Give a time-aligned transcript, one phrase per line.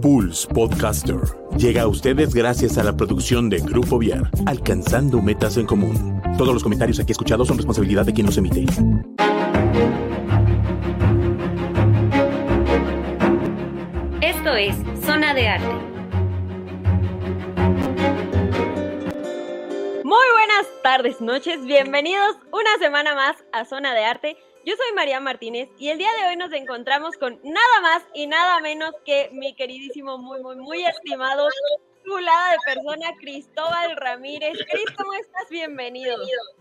[0.00, 1.18] Pulse Podcaster
[1.56, 6.22] llega a ustedes gracias a la producción de Grupo Viar, alcanzando metas en común.
[6.36, 8.64] Todos los comentarios aquí escuchados son responsabilidad de quien los emite.
[14.20, 15.74] Esto es Zona de Arte.
[20.04, 24.36] Muy buenas tardes, noches, bienvenidos una semana más a Zona de Arte.
[24.68, 28.26] Yo soy María Martínez y el día de hoy nos encontramos con nada más y
[28.26, 31.48] nada menos que mi queridísimo, muy, muy, muy estimado,
[32.04, 34.58] chulada de persona, Cristóbal Ramírez.
[34.70, 35.48] Cris, ¿cómo estás?
[35.50, 36.14] Bienvenido.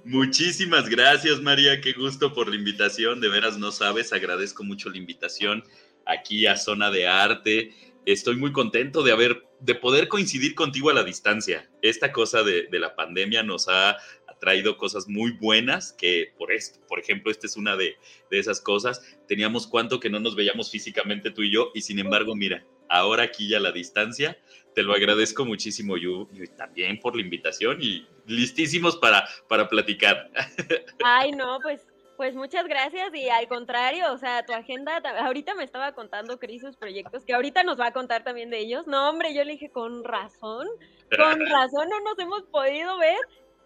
[0.05, 1.81] Muchísimas gracias, María.
[1.81, 3.19] Qué gusto por la invitación.
[3.19, 5.65] De veras, no sabes, agradezco mucho la invitación
[6.05, 7.73] aquí a Zona de Arte.
[8.05, 11.69] Estoy muy contento de haber, de poder coincidir contigo a la distancia.
[11.81, 13.97] Esta cosa de, de la pandemia nos ha
[14.39, 17.97] traído cosas muy buenas, que por esto, por ejemplo, esta es una de,
[18.29, 19.01] de esas cosas.
[19.27, 23.23] Teníamos cuánto que no nos veíamos físicamente tú y yo, y sin embargo, mira, ahora
[23.23, 24.37] aquí ya la distancia,
[24.73, 30.29] te lo agradezco muchísimo yo y también por la invitación y listísimos para, para platicar.
[31.03, 31.85] Ay, no, pues
[32.17, 36.63] pues muchas gracias y al contrario, o sea, tu agenda, ahorita me estaba contando Cris
[36.63, 38.87] sus proyectos, que ahorita nos va a contar también de ellos.
[38.87, 40.67] No, hombre, yo le dije, con razón,
[41.15, 43.17] con razón no nos hemos podido ver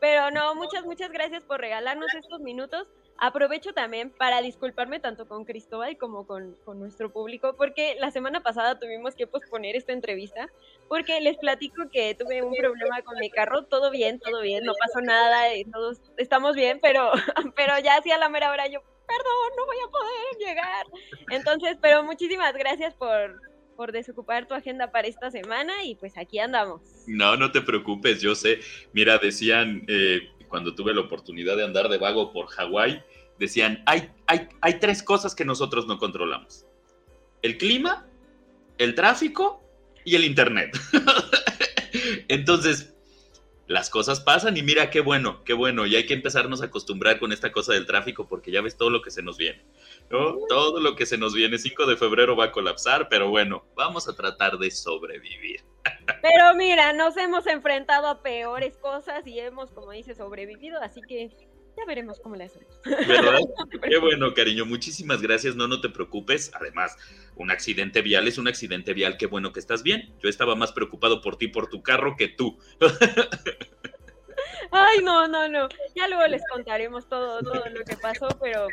[0.01, 2.87] pero no, muchas, muchas gracias por regalarnos estos minutos.
[3.19, 8.41] Aprovecho también para disculparme tanto con Cristóbal como con, con, nuestro público, porque la semana
[8.41, 10.49] pasada tuvimos que posponer esta entrevista,
[10.89, 14.73] porque les platico que tuve un problema con mi carro, todo bien, todo bien, no
[14.73, 17.11] pasó nada, y todos estamos bien, pero,
[17.55, 20.85] pero ya hacia la mera hora yo, perdón, no voy a poder llegar.
[21.29, 23.39] Entonces, pero muchísimas gracias por,
[23.81, 26.83] por desocupar tu agenda para esta semana y pues aquí andamos.
[27.07, 28.59] No, no te preocupes, yo sé.
[28.93, 33.01] Mira, decían eh, cuando tuve la oportunidad de andar de vago por Hawái,
[33.39, 36.63] decían, hay, hay, hay tres cosas que nosotros no controlamos.
[37.41, 38.05] El clima,
[38.77, 39.63] el tráfico
[40.05, 40.77] y el internet.
[42.27, 42.93] Entonces,
[43.65, 45.87] las cosas pasan y mira qué bueno, qué bueno.
[45.87, 48.91] Y hay que empezarnos a acostumbrar con esta cosa del tráfico porque ya ves todo
[48.91, 49.63] lo que se nos viene.
[50.11, 50.37] ¿No?
[50.47, 51.57] Todo lo que se nos viene.
[51.57, 55.61] 5 de febrero va a colapsar, pero bueno, vamos a tratar de sobrevivir.
[56.21, 61.31] Pero mira, nos hemos enfrentado a peores cosas y hemos, como dice, sobrevivido, así que
[61.77, 62.67] ya veremos cómo le hacemos.
[62.85, 63.39] ¿Verdad?
[63.89, 64.65] Qué bueno, cariño.
[64.65, 65.55] Muchísimas gracias.
[65.55, 66.51] No, no te preocupes.
[66.53, 66.97] Además,
[67.35, 69.17] un accidente vial es un accidente vial.
[69.17, 70.13] Qué bueno que estás bien.
[70.21, 72.57] Yo estaba más preocupado por ti, por tu carro, que tú.
[74.71, 75.69] Ay, no, no, no.
[75.95, 78.67] Ya luego les contaremos todo, todo lo que pasó, pero,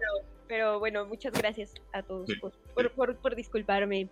[0.49, 4.09] pero bueno, muchas gracias a todos por, por, por disculparme.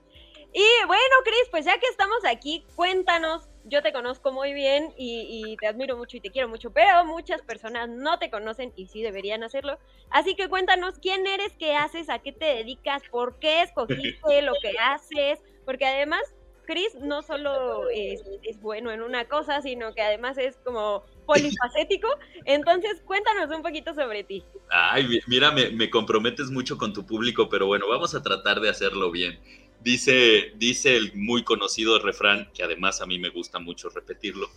[0.53, 3.49] Y bueno, Cris, pues ya que estamos aquí, cuéntanos.
[3.65, 7.43] Yo te conozco muy bien y, te admiro mucho y te quiero mucho, pero muchas
[7.43, 9.79] personas no te conocen y sí deberían hacerlo.
[10.09, 14.53] Así que cuéntanos quién eres, qué haces, a qué te dedicas, por qué escogiste lo
[14.63, 16.23] que haces, porque además
[16.65, 18.23] Chris no solo es,
[18.61, 22.09] bueno en una cosa, sino que además es como polifacético.
[22.45, 24.45] Entonces, cuéntanos un poquito sobre ti.
[24.71, 28.71] Ay, mira, me, me comprometes mucho con tu público, pero bueno, vamos a tratar de
[28.71, 29.39] hacerlo bien.
[29.81, 34.49] Dice, dice el muy conocido refrán, que además a mí me gusta mucho repetirlo,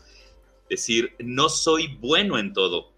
[0.70, 2.94] decir, no soy bueno en todo,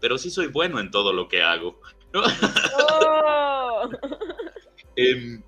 [0.00, 1.80] pero sí soy bueno en todo lo que hago.
[2.14, 3.90] Oh.
[4.96, 5.40] eh,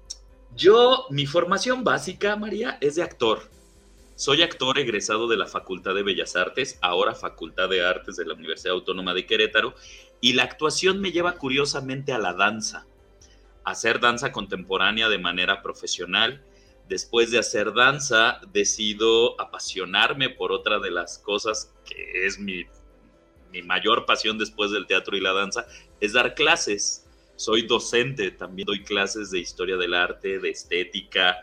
[0.55, 3.49] yo, mi formación básica, María, es de actor.
[4.19, 8.35] Soy actor egresado de la Facultad de Bellas Artes, ahora Facultad de Artes de la
[8.35, 9.77] Universidad Autónoma de Querétaro,
[10.21, 12.89] y la actuación me lleva curiosamente a la danza
[13.63, 16.43] hacer danza contemporánea de manera profesional.
[16.89, 22.65] Después de hacer danza, decido apasionarme por otra de las cosas que es mi,
[23.53, 25.65] mi mayor pasión después del teatro y la danza,
[26.01, 27.07] es dar clases.
[27.37, 31.39] Soy docente, también doy clases de historia del arte, de estética,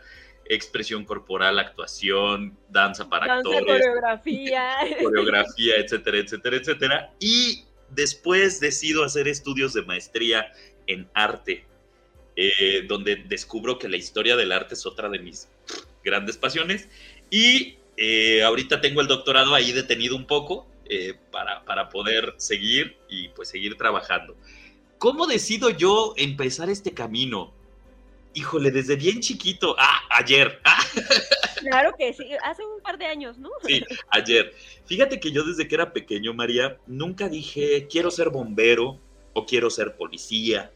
[0.48, 7.12] expresión corporal, actuación, danza para danza, actores, coreografía, coreografía, etcétera, etcétera, etcétera.
[7.20, 10.52] Y después decido hacer estudios de maestría
[10.86, 11.64] en arte
[12.38, 15.48] eh, donde descubro que la historia del arte es otra de mis
[16.04, 16.86] grandes pasiones.
[17.30, 22.98] Y eh, ahorita tengo el doctorado ahí detenido un poco eh, para, para, poder seguir
[23.08, 24.36] y pues seguir trabajando.
[24.98, 27.54] ¿Cómo decido yo empezar este camino?
[28.36, 29.74] Híjole, desde bien chiquito.
[29.78, 30.60] Ah, ayer.
[31.58, 33.48] Claro que sí, hace un par de años, ¿no?
[33.66, 34.54] Sí, ayer.
[34.84, 39.00] Fíjate que yo desde que era pequeño, María, nunca dije quiero ser bombero
[39.32, 40.70] o quiero ser policía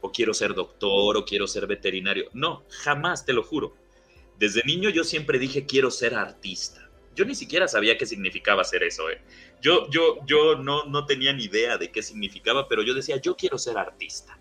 [0.00, 2.28] o quiero ser doctor o quiero ser veterinario.
[2.34, 3.74] No, jamás, te lo juro.
[4.38, 6.90] Desde niño yo siempre dije quiero ser artista.
[7.14, 9.08] Yo ni siquiera sabía qué significaba ser eso.
[9.08, 9.22] ¿eh?
[9.62, 13.36] Yo, yo, yo no, no tenía ni idea de qué significaba, pero yo decía yo
[13.36, 14.33] quiero ser artista.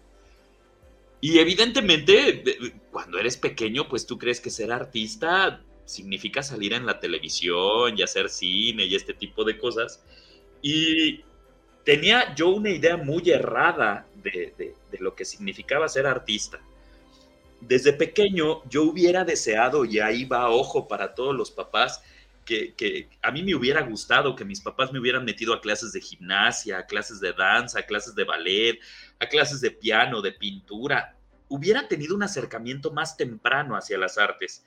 [1.23, 2.43] Y evidentemente,
[2.91, 8.03] cuando eres pequeño, pues tú crees que ser artista significa salir en la televisión y
[8.03, 10.03] hacer cine y este tipo de cosas.
[10.61, 11.23] Y
[11.85, 16.59] tenía yo una idea muy errada de, lo que significaba ser artista.
[17.61, 22.03] Desde pequeño yo hubiera deseado, y ahí va ojo para todos los papás,
[22.45, 26.01] que, a mí me hubiera gustado que mis papás me hubieran metido a clases de
[26.01, 28.79] gimnasia, a clases de danza, a clases de ballet,
[29.19, 31.17] a clases de piano, de pintura.
[31.49, 34.63] Hubiera tenido un acercamiento más temprano hacia las artes.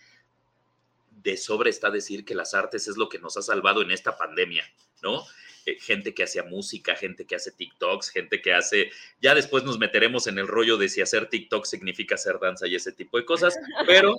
[1.22, 4.16] De sobre está decir que las artes es lo que nos ha salvado en esta
[4.16, 4.64] pandemia,
[5.02, 5.24] ¿no?
[5.66, 8.90] Eh, gente que hacía música, gente que hace TikToks, gente que hace,
[9.20, 12.76] ya después nos meteremos en el rollo de si hacer TikTok significa hacer danza y
[12.76, 13.56] ese tipo de cosas,
[13.86, 14.16] pero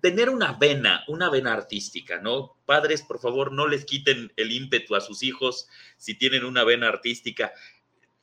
[0.00, 2.56] tener una vena, una vena artística, ¿no?
[2.64, 6.88] Padres, por favor, no les quiten el ímpetu a sus hijos si tienen una vena
[6.88, 7.52] artística.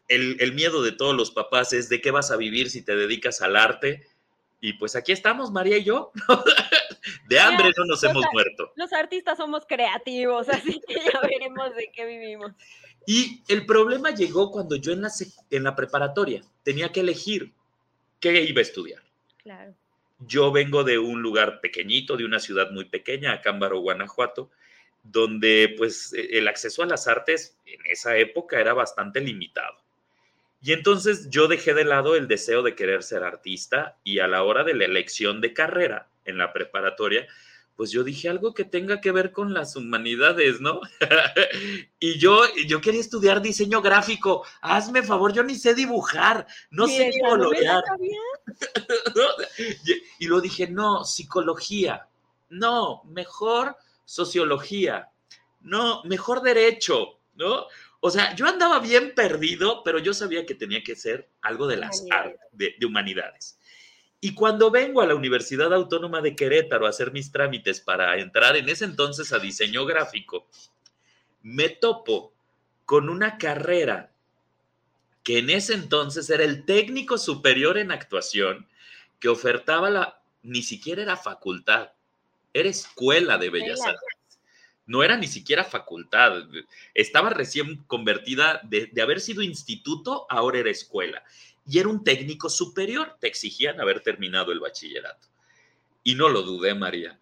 [0.08, 3.42] El, miedo de todos los papás es de qué vas a vivir si te dedicas
[3.42, 4.08] al arte.
[4.62, 6.12] Y pues aquí estamos, María y yo.
[7.30, 8.72] de hambre no nos hemos muerto.
[8.76, 12.52] Los artistas somos creativos, así que ya veremos de qué vivimos.
[13.06, 15.12] Y el problema llegó cuando yo en la,
[15.52, 17.54] en la preparatoria tenía que elegir
[18.20, 19.04] qué iba a estudiar.
[19.44, 19.76] Claro
[20.20, 24.50] yo vengo de un lugar pequeñito, de una ciudad muy pequeña, Acámbaro, Guanajuato,
[25.04, 29.78] donde pues e, el acceso a las artes en esa época era bastante limitado.
[30.62, 34.44] Y entonces yo dejé de lado el deseo de querer ser artista y a la
[34.44, 37.28] hora de la elección de carrera en la preparatoria,
[37.76, 40.80] pues yo dije algo que tenga que ver con las humanidades, ¿no?
[42.00, 44.46] y yo, yo quería estudiar diseño gráfico.
[44.62, 47.84] Hazme favor, yo ni sé dibujar, no sé colorear.
[50.20, 52.08] y, lo dije, no, psicología.
[52.50, 53.76] No, mejor
[54.06, 55.10] sociología.
[55.62, 57.66] No, mejor derecho, ¿no?
[58.00, 61.78] O sea, yo andaba bien perdido, pero yo sabía que tenía que ser algo de
[61.78, 63.58] las artes, de humanidades.
[64.26, 68.58] Y cuando vengo a la Universidad Autónoma de Querétaro a hacer mis trámites para entrar
[68.58, 70.48] en ese entonces a diseño gráfico,
[71.44, 72.34] me topo
[72.86, 74.12] con una carrera
[75.22, 78.68] que en ese entonces era el técnico superior en actuación
[79.20, 81.90] que ofertaba la, ni siquiera era facultad,
[82.52, 84.15] era escuela de bellas artes.
[84.86, 86.44] No era ni siquiera facultad,
[86.94, 91.24] estaba recién convertida de, haber sido instituto, ahora era escuela
[91.68, 93.18] y era un técnico superior.
[93.20, 95.28] Te exigían haber terminado el bachillerato.
[96.04, 97.20] Y no lo dudé, María.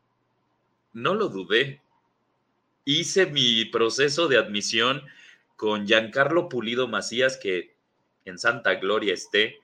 [0.92, 1.82] No lo dudé.
[2.84, 5.02] Hice mi proceso de admisión
[5.56, 7.78] con Giancarlo Pulido Macías, que
[8.26, 9.60] en Santa Gloria esté,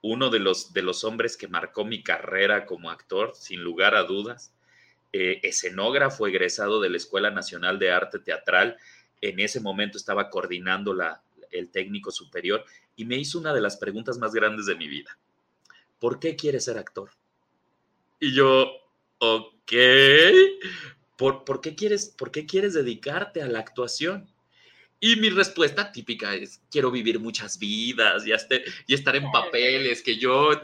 [0.00, 4.04] uno de los, de los hombres que marcó mi carrera como actor, sin lugar a
[4.04, 4.53] dudas.
[5.16, 8.76] Eh, escenógrafo egresado de la Escuela Nacional de Arte Teatral.
[9.20, 10.92] En ese momento estaba coordinando
[11.52, 12.64] el técnico superior
[12.96, 15.16] y me hizo una de las preguntas más grandes de mi vida.
[16.00, 17.10] ¿Por qué quieres ser actor?
[18.18, 18.72] Y yo,
[19.18, 19.72] ok,
[21.16, 24.28] ¿por, qué, quieres, ¿por qué quieres dedicarte a la actuación?
[24.98, 28.32] Y mi respuesta típica es, quiero vivir muchas vidas y,
[28.88, 30.60] y estar en papeles que yo...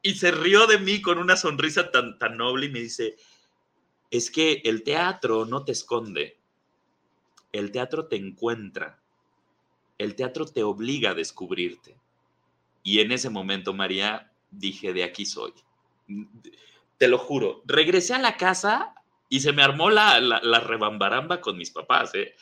[0.00, 3.16] Y se rió de mí con una sonrisa tan, tan noble y me dice,
[4.16, 6.36] es que el teatro no te esconde,
[7.52, 8.98] el teatro te encuentra
[9.98, 11.96] el teatro te obliga a descubrirte.
[12.82, 15.52] Y en ese momento, María, dije, de aquí soy.
[16.98, 18.94] Te lo juro, regresé a la casa
[19.28, 22.14] y se me armó la, la, rebambaramba con mis papás.
[22.14, 22.34] ¿eh?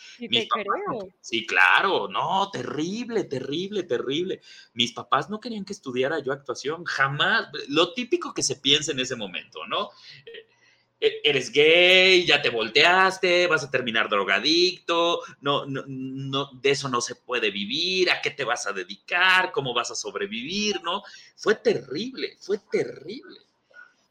[1.20, 4.40] sí, claro, no, terrible, terrible, terrible.
[4.75, 7.49] Mis papás no querían que estudiara yo actuación, jamás.
[7.68, 9.90] Lo típico que se piensa en ese momento, ¿no?
[11.02, 17.00] Eres gay, ya te volteaste, vas a terminar drogadicto, no, no, no, de eso no
[17.00, 21.02] se puede vivir, a qué te vas a dedicar, cómo vas a sobrevivir, ¿no?
[21.37, 23.40] Fue terrible, fue terrible.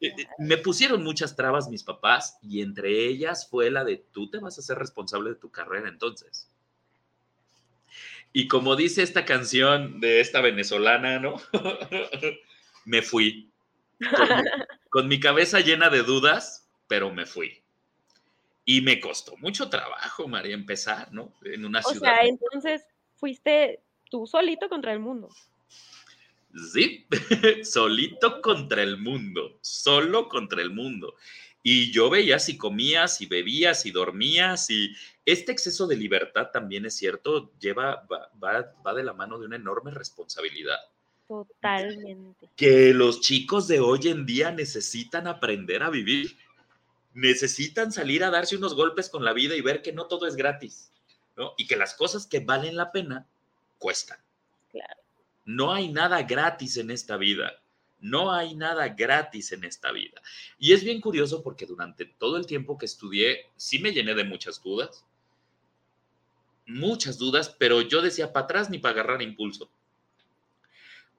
[0.02, 4.30] E-, e-, me pusieron muchas trabas mis papás y entre ellas fue la de tú
[4.30, 6.50] te vas a ser responsable de tu carrera entonces.
[8.34, 11.36] Y como dice esta canción de esta venezolana, ¿no?
[12.86, 13.50] me fui.
[14.90, 16.61] con mi cabeza llena de dudas,
[16.92, 17.58] pero me fui.
[18.66, 21.32] Y me costó mucho trabajo, María, empezar, ¿no?
[21.46, 22.12] En una ciudad.
[22.12, 23.80] O sea, entonces fuiste
[24.10, 25.30] tú solito contra el mundo.
[26.74, 27.08] Sí,
[27.64, 31.16] solito contra el mundo, solo contra el mundo.
[31.64, 34.94] Y yo veía si comías, si bebías, si dormías, y
[35.26, 39.56] este exceso de libertad también es cierto, lleva, va, va de la mano de una
[39.56, 40.80] enorme responsabilidad.
[41.26, 42.50] Totalmente.
[42.58, 46.36] Que los chicos de hoy en día necesitan aprender a vivir
[47.14, 50.36] necesitan salir a darse unos golpes con la vida y ver que no todo es
[50.36, 50.92] gratis,
[51.36, 51.54] ¿no?
[51.58, 53.28] Y que las cosas que valen la pena
[53.78, 54.20] cuestan.
[54.72, 55.02] Claro.
[55.46, 57.62] No hay nada gratis en esta vida.
[58.00, 60.22] No hay nada gratis en esta vida.
[60.58, 64.24] Y es bien curioso porque durante todo el tiempo que estudié, sí me llené de
[64.24, 65.06] muchas dudas.
[66.66, 69.70] Muchas dudas, pero yo decía, para atrás ni para agarrar impulso.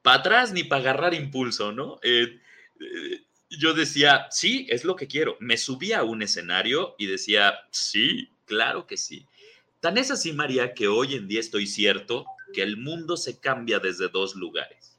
[0.03, 2.01] Para atrás ni para agarrar impulso, ¿no?
[2.03, 2.41] Eh,
[2.81, 3.23] eh,
[3.59, 5.37] yo decía, sí, es lo que quiero.
[5.41, 9.27] Me subía a un escenario y decía, sí, claro que sí.
[9.81, 13.79] Tan es así, María, que hoy en día estoy cierto que el mundo se cambia
[13.79, 14.99] desde dos lugares,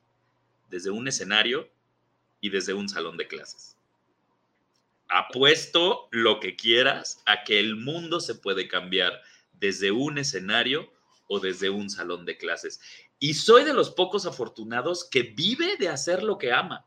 [0.69, 1.69] desde un escenario
[2.41, 3.77] y desde un salón de clases.
[5.07, 9.21] Apuesto lo que quieras a que el mundo se puede cambiar
[9.53, 10.91] desde un escenario
[11.27, 12.81] o desde un salón de clases.
[13.19, 16.85] Y soy de los pocos afortunados que vive de hacer lo que ama.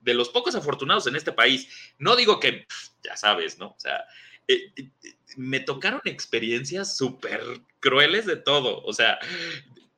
[0.00, 1.68] De los pocos afortunados en este país.
[1.98, 2.66] No digo que,
[3.02, 3.68] ya sabes, ¿no?
[3.68, 4.04] O sea,
[4.46, 4.90] eh, eh,
[5.36, 7.42] me tocaron experiencias súper
[7.80, 8.82] crueles de todo.
[8.84, 9.18] O sea,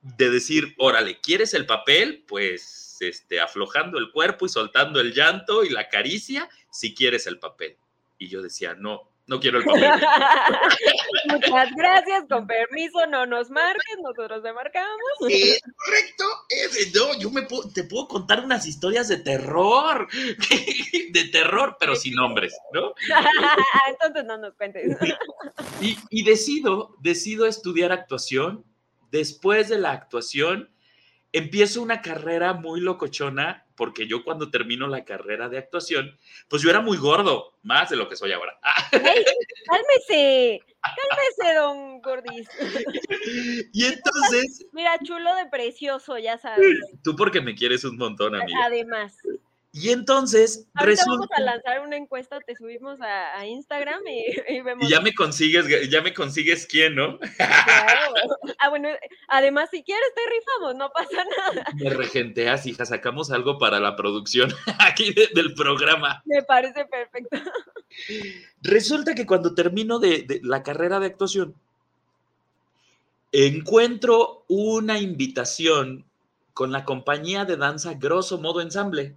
[0.03, 2.25] de decir, órale, ¿quieres el papel?
[2.27, 7.39] Pues este, aflojando el cuerpo y soltando el llanto y la caricia, si quieres el
[7.39, 7.77] papel.
[8.19, 9.83] Y yo decía, no, no quiero el papel.
[11.31, 14.91] Muchas gracias, con permiso, no nos marques, nosotros te marcamos.
[15.19, 16.25] correcto,
[16.95, 20.09] no, yo me te puedo contar unas historias de terror,
[21.13, 22.93] de terror, pero sin nombres, ¿no?
[23.89, 24.99] Entonces no nos cuentes.
[25.81, 28.65] y, y decido, decido estudiar actuación
[29.11, 30.71] Después de la actuación,
[31.33, 36.19] empiezo una carrera muy locochona, porque yo cuando termino la carrera de actuación,
[36.49, 38.59] pues yo era muy gordo, más de lo que soy ahora.
[38.91, 42.49] cálmese, cálmese, don Gordis.
[43.73, 44.67] Y entonces...
[44.73, 46.79] Mira, chulo de precioso, ya sabes.
[47.03, 48.59] Tú porque me quieres un montón, amigo.
[48.65, 49.17] Además.
[49.73, 54.85] Y entonces Ahorita vamos a lanzar una encuesta, te subimos a, Instagram y, vemos.
[54.85, 57.19] Y ya me consigues, ya me consigues quién, ¿no?
[58.59, 58.89] Ah, bueno,
[59.29, 61.65] además si quieres te rifamos, no pasa nada.
[61.75, 66.21] Me regenteas, hija, sacamos algo para la producción aquí del programa.
[66.27, 67.39] Me parece perfecto.
[68.63, 71.55] Resulta que cuando termino de la carrera de actuación,
[73.33, 76.05] encuentro una invitación
[76.53, 79.17] con la compañía de danza Grosso Modo Ensamble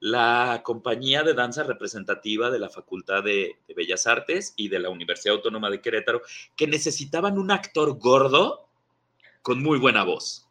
[0.00, 5.36] la compañía de danza representativa de la Facultad de, Bellas Artes y de la Universidad
[5.36, 6.22] Autónoma de Querétaro,
[6.56, 8.68] que necesitaban un actor gordo
[9.42, 10.46] con muy buena voz.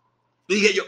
[0.48, 0.84] dije yo,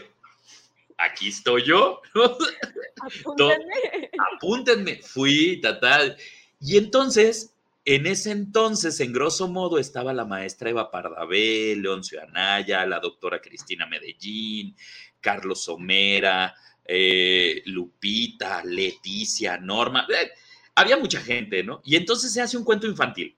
[0.96, 2.00] aquí estoy yo.
[3.00, 4.10] Apúntenme.
[4.34, 5.02] Apúntenme.
[5.02, 6.16] Fui, tal.
[6.60, 12.84] Y entonces, en ese entonces, en grosso modo, estaba la maestra Eva Pardavé, Leoncio Anaya,
[12.86, 14.76] la doctora Cristina Medellín,
[15.20, 16.54] Carlos Somera,
[16.88, 20.30] eh, Lupita, Leticia, Norma, eh,
[20.74, 21.82] había mucha gente, ¿no?
[21.84, 23.36] Y entonces se hace un cuento infantil,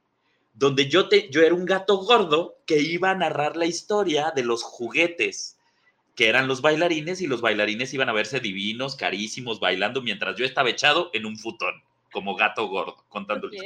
[0.54, 4.44] donde yo, te, yo era un gato gordo que iba a narrar la historia de
[4.44, 5.58] los juguetes,
[6.14, 10.44] que eran los bailarines, y los bailarines iban a verse divinos, carísimos, bailando, mientras yo
[10.44, 13.58] estaba echado en un futón, como gato gordo, contando el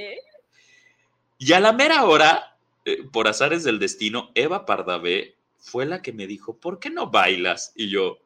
[1.39, 6.13] Y a la mera hora, eh, por azares del destino, Eva Pardavé fue la que
[6.13, 7.73] me dijo, ¿por qué no bailas?
[7.75, 8.19] Y yo,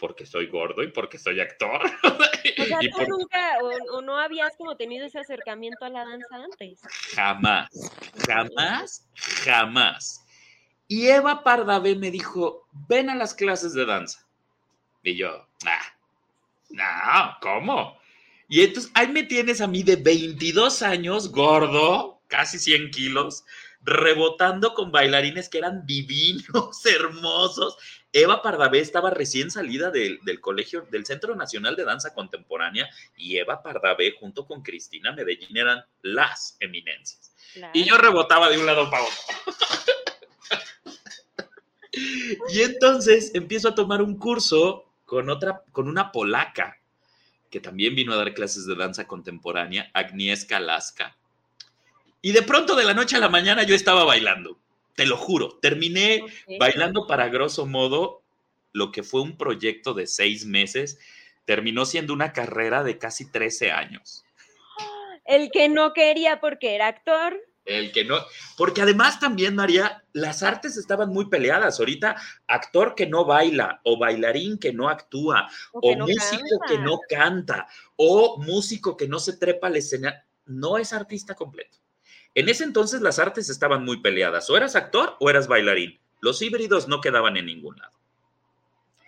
[0.00, 1.80] porque soy gordo y porque soy actor.
[2.02, 3.58] O sea, tú nunca,
[3.92, 6.80] o, no habías como tenido ese acercamiento a la danza antes.
[7.14, 7.68] Jamás,
[8.26, 9.06] jamás,
[9.44, 10.24] jamás.
[10.88, 14.26] Y Eva Pardavé me dijo, ven a las clases de danza.
[15.02, 15.94] Y yo, ah,
[16.70, 18.00] no, ¿cómo?
[18.48, 23.44] Y entonces ahí me tienes a mí de 22 años, gordo, casi 100 kilos,
[23.82, 27.76] rebotando con bailarines que eran divinos, hermosos,
[28.12, 33.62] Eva Pardavé estaba recién salida del, colegio, del Centro Nacional de Danza Contemporánea, y Eva
[33.62, 37.32] Pardavé junto con Cristina Medellín eran las eminencias.
[37.72, 39.16] Y yo rebotaba de un lado para otro.
[42.52, 46.80] y entonces empiezo a tomar un curso con otra, con una polaca,
[47.48, 51.16] que también vino a dar clases de danza contemporánea, Agnieszka Laska.
[52.22, 54.58] Y de pronto, de la noche a la mañana, yo estaba bailando
[55.00, 56.26] te lo juro, terminé
[56.58, 58.20] bailando para grosso modo
[58.74, 60.98] lo que fue un proyecto de seis meses,
[61.46, 64.26] terminó siendo una carrera de casi 13 años.
[65.24, 67.40] El que no quería porque era actor.
[67.64, 68.18] El que no,
[68.58, 71.78] porque además también, María, las artes estaban muy peleadas.
[71.78, 77.66] Ahorita, actor que no baila, o bailarín que no actúa, o, músico que no canta,
[77.96, 81.78] o músico que no se trepa al escenario, no es artista completo.
[82.34, 85.98] En ese entonces las artes estaban muy peleadas, o eras actor o eras bailarín.
[86.20, 87.92] Los híbridos no quedaban en ningún lado.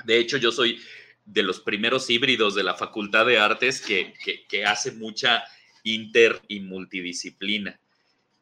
[0.05, 0.81] De hecho, yo soy
[1.25, 5.45] de los primeros híbridos de la Facultad de Artes que, hace mucha
[5.85, 7.79] inter y multidisciplina.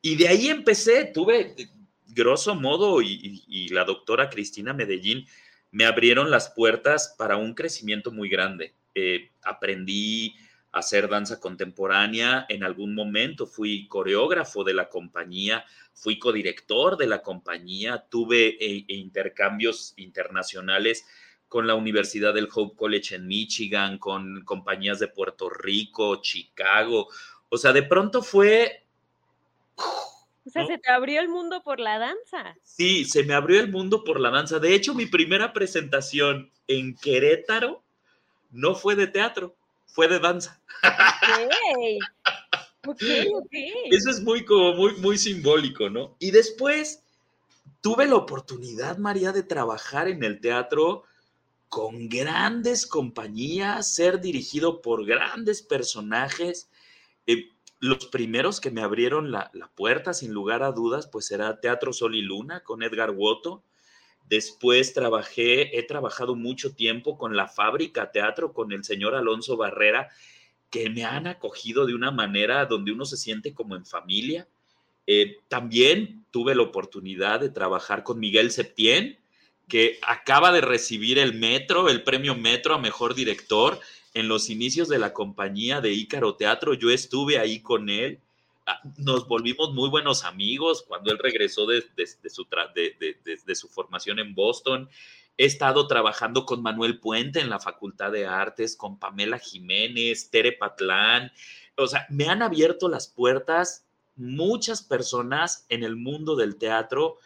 [0.01, 1.55] Y de ahí empecé, tuve,
[2.09, 5.27] grosso modo, y, la doctora Cristina Medellín
[5.73, 8.73] me abrieron las puertas para un crecimiento muy grande.
[8.95, 10.35] eh, aprendí
[10.73, 12.47] hacer danza contemporánea.
[12.49, 18.85] En algún momento fui coreógrafo de la compañía, fui codirector de la compañía, tuve eh,
[18.89, 21.05] intercambios internacionales
[21.49, 27.09] con la Universidad del Hope College en Michigan, con compañías de Puerto Rico, Chicago.
[27.49, 28.87] O sea, de pronto fue...
[30.47, 32.57] O sea, se te abrió el mundo por la danza.
[32.63, 34.61] Sí, se me abrió el mundo por la danza.
[34.61, 37.83] De hecho, mi primera presentación en Querétaro
[38.51, 39.57] no fue de teatro,
[39.93, 40.61] fue de danza.
[42.87, 43.03] Ok,
[43.35, 43.53] ok,
[43.91, 46.17] Eso es muy, como muy, muy simbólico, ¿no?
[46.19, 47.03] Y después
[47.83, 51.05] tuve la oportunidad, María, de trabajar en el teatro
[51.69, 56.71] con grandes compañías, ser dirigido por grandes personajes.
[57.27, 61.61] Eh, los primeros que me abrieron la, la, puerta, sin lugar a dudas, pues era
[61.61, 63.63] Teatro Sol y Luna con Edgar Woto.
[64.31, 70.09] Después trabajé, he trabajado mucho tiempo con la fábrica teatro, con el señor Alonso Barrera,
[70.71, 74.47] que me han acogido de una manera donde uno se siente como en familia.
[75.09, 79.19] Eh, también tuve la oportunidad de trabajar con Miguel Septién,
[79.67, 83.81] que acaba de recibir el Metro, el premio Metro a Mejor Director
[84.15, 86.75] en los inicios de la compañía de Ícaro Teatro.
[86.75, 88.21] Yo estuve ahí con él.
[88.97, 91.83] Nos volvimos muy buenos amigos cuando él regresó de,
[92.29, 94.89] su, de, su formación en Boston.
[95.37, 100.53] He estado trabajando con Manuel Puente en la Facultad de Artes, con Pamela Jiménez, Tere
[100.53, 101.33] Patlán.
[101.77, 103.87] O sea, me han abierto las puertas
[104.17, 107.17] muchas personas en el mundo del teatro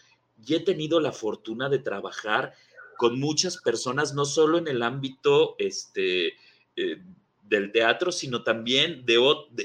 [0.47, 2.55] y he tenido la fortuna de trabajar
[2.97, 6.35] con muchas personas, no solo en el ámbito este,
[6.77, 7.03] eh,
[7.43, 9.19] del teatro, sino también de,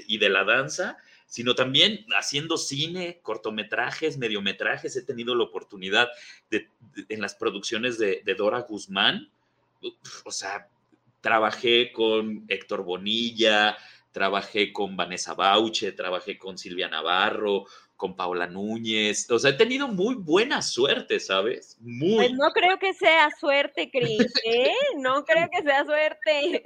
[0.08, 0.98] y de la danza,
[1.30, 4.96] sino también haciendo cine, cortometrajes, mediometrajes.
[4.98, 6.10] He tenido la oportunidad
[6.50, 6.68] de,
[7.08, 9.32] en las producciones de, de Dora Guzmán,
[10.26, 10.68] o sea,
[11.22, 13.78] trabajé con Héctor Bonilla,
[14.12, 19.30] trabajé con Vanessa Bauche, trabajé con Silvia Navarro, con Paula Núñez.
[19.30, 21.78] O sea, he tenido muy buena suerte, ¿sabes?
[21.80, 22.16] Muy.
[22.16, 24.74] Pues no creo que sea suerte, Cris, ¿eh?
[24.98, 26.64] No creo que sea suerte.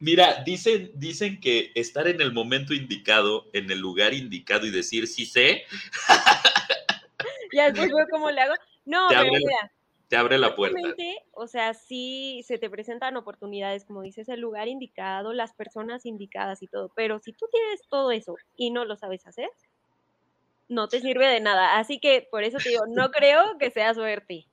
[0.00, 5.06] Mira, dicen, dicen que estar en el momento indicado, en el lugar indicado y decir
[5.06, 5.64] sí sé.
[7.52, 8.54] ya después veo cómo le hago.
[8.86, 9.72] No, te pero abre, mira,
[10.08, 10.80] te abre la puerta.
[11.32, 16.62] O sea, sí se te presentan oportunidades, como dices, el lugar indicado, las personas indicadas
[16.62, 16.90] y todo.
[16.96, 19.50] Pero si tú tienes todo eso y no lo sabes hacer,
[20.68, 21.78] no te sirve de nada.
[21.78, 24.46] Así que por eso te digo, no creo que sea suerte.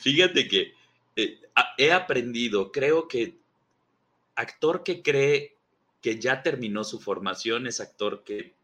[0.00, 0.74] Fíjate que
[1.14, 1.40] eh,
[1.78, 3.39] he aprendido, creo que
[4.40, 5.56] actor que cree
[6.00, 8.54] que ya terminó su formación es actor que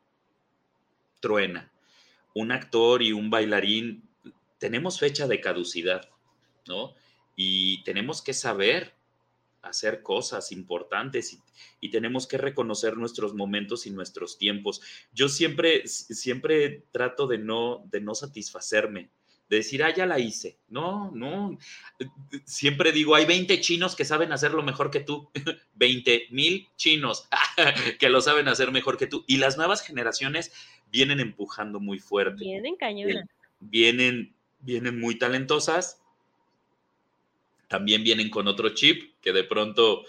[1.21, 1.71] truena.
[2.35, 4.09] Un actor y un bailarín
[4.59, 6.09] tenemos fecha de caducidad,
[6.67, 6.95] ¿no?
[7.37, 8.95] Y tenemos que saber
[9.61, 11.39] hacer cosas importantes
[11.81, 14.83] y, tenemos que reconocer nuestros momentos y nuestros tiempos.
[15.15, 19.09] Yo siempre, siempre trato de no, de no satisfacerme,
[19.49, 20.59] de decir, ah, ya la hice.
[20.69, 21.59] No, no.
[22.45, 25.31] Siempre digo, hay 20 chinos que saben hacerlo mejor que tú.
[25.75, 27.29] 20 mil chinos
[27.99, 29.25] que lo saben hacer mejor que tú.
[29.27, 30.53] Y las nuevas generaciones
[30.91, 32.45] vienen empujando muy fuerte.
[32.45, 33.29] Vienen cañonas.
[33.61, 36.03] Vienen, vienen muy talentosas.
[37.69, 40.05] También vienen con otro chip que de pronto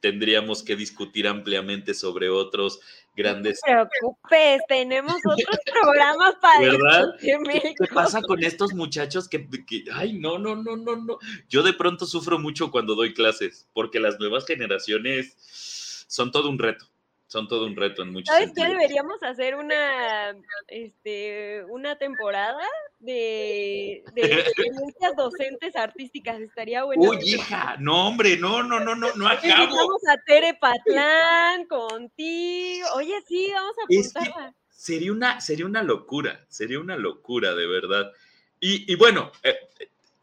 [0.00, 2.80] tendríamos que discutir ampliamente sobre otros
[3.18, 3.60] grandes.
[3.68, 7.06] No te preocupes, tenemos otros programas para ¿verdad?
[7.20, 7.36] ¿Qué,
[7.78, 11.18] ¿Qué pasa con estos muchachos que, que, ay, no, no, no, no, no?
[11.48, 15.36] Yo de pronto sufro mucho cuando doy clases, porque las nuevas generaciones
[16.08, 16.86] son todo un reto.
[17.28, 18.70] Son todo un reto en muchos ¿Sabes sentidos.
[18.70, 18.74] qué?
[18.74, 20.34] Deberíamos hacer una,
[20.66, 22.66] este, una temporada
[23.00, 26.40] de, de experiencias docentes artísticas.
[26.40, 27.02] Estaría bueno.
[27.02, 29.76] Uy, hija, no, hombre, no, no, no, no, no acabo.
[29.76, 32.88] Vamos a Tere Patlán contigo.
[32.94, 34.48] Oye, sí, vamos a apuntarla.
[34.48, 38.10] Es que sería, una, sería una locura, sería una locura, de verdad.
[38.58, 39.54] Y, y bueno, eh,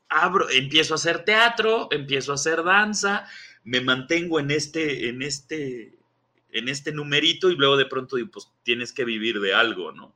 [0.10, 3.28] abro, empiezo a hacer teatro, empiezo a hacer danza,
[3.63, 5.94] me mantengo en este, en este,
[6.56, 10.15] en este numerito y luego de pronto pues tienes que vivir de algo, ¿no?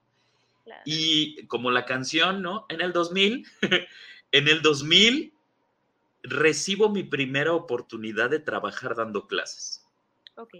[0.63, 0.81] Claro.
[0.85, 2.65] Y como la canción, ¿no?
[2.69, 3.45] En el 2000,
[4.31, 5.33] en el 2000
[6.23, 9.85] recibo mi primera oportunidad de trabajar dando clases.
[10.35, 10.55] Ok.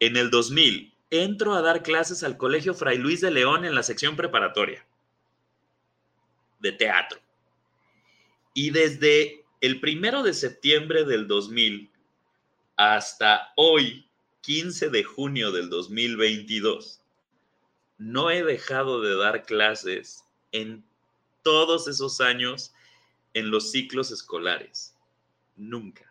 [0.00, 3.84] En el 2000 entro a dar clases al Colegio Fray Luis de León en la
[3.84, 4.84] sección preparatoria
[6.58, 7.20] de teatro.
[8.54, 11.88] Y desde el primero de septiembre del 2000
[12.76, 14.09] hasta hoy,
[14.42, 17.00] 15 de junio del 2022,
[17.98, 20.84] no he dejado de dar clases en
[21.42, 22.72] todos esos años
[23.34, 24.94] en los ciclos escolares.
[25.56, 26.06] Nunca.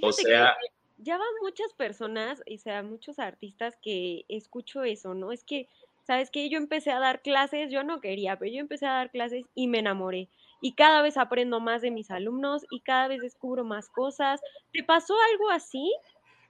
[0.00, 0.54] o sea,
[0.98, 5.32] ya van muchas personas, o sea, muchos artistas que escucho eso, ¿no?
[5.32, 5.68] Es que,
[6.06, 6.48] ¿sabes qué?
[6.48, 9.66] Yo empecé a dar clases, yo no quería, pero yo empecé a dar clases y
[9.66, 10.28] me enamoré.
[10.60, 14.40] Y cada vez aprendo más de mis alumnos y cada vez descubro más cosas.
[14.72, 15.92] ¿Te pasó algo así?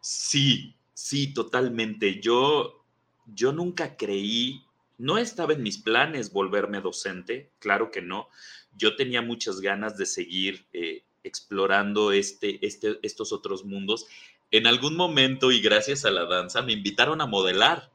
[0.05, 2.21] Sí, sí, totalmente.
[2.21, 2.85] Yo,
[3.25, 4.63] yo nunca creí,
[4.99, 8.29] no estaba en mis planes volverme docente, claro que no.
[8.77, 14.07] Yo tenía muchas ganas de seguir eh, explorando este, este, estos otros mundos.
[14.51, 17.91] En algún momento, y gracias a la danza, me invitaron a modelar.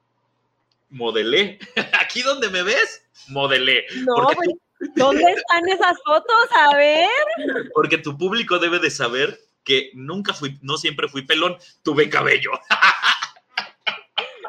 [0.89, 1.59] Modelé.
[2.01, 3.85] Aquí donde me ves, modelé.
[3.97, 4.49] No, pues,
[4.95, 6.49] ¿dónde están esas fotos?
[6.55, 7.07] A ver.
[7.75, 12.49] Porque tu público debe de saber que nunca fui, no siempre fui pelón, tuve cabello.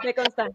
[0.03, 0.49] Me consta.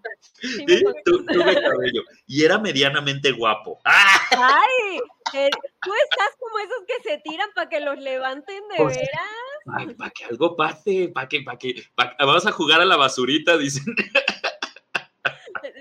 [1.06, 2.02] tuve cabello.
[2.26, 3.80] Y era medianamente guapo.
[3.84, 5.00] ¡Ay!
[5.36, 5.52] Eh,
[5.84, 9.96] tú estás como esos que se tiran para que los levanten de pues, veras.
[10.00, 11.84] Para que algo pase, para que, para que,
[12.18, 13.84] vamos a jugar a la basurita, dicen.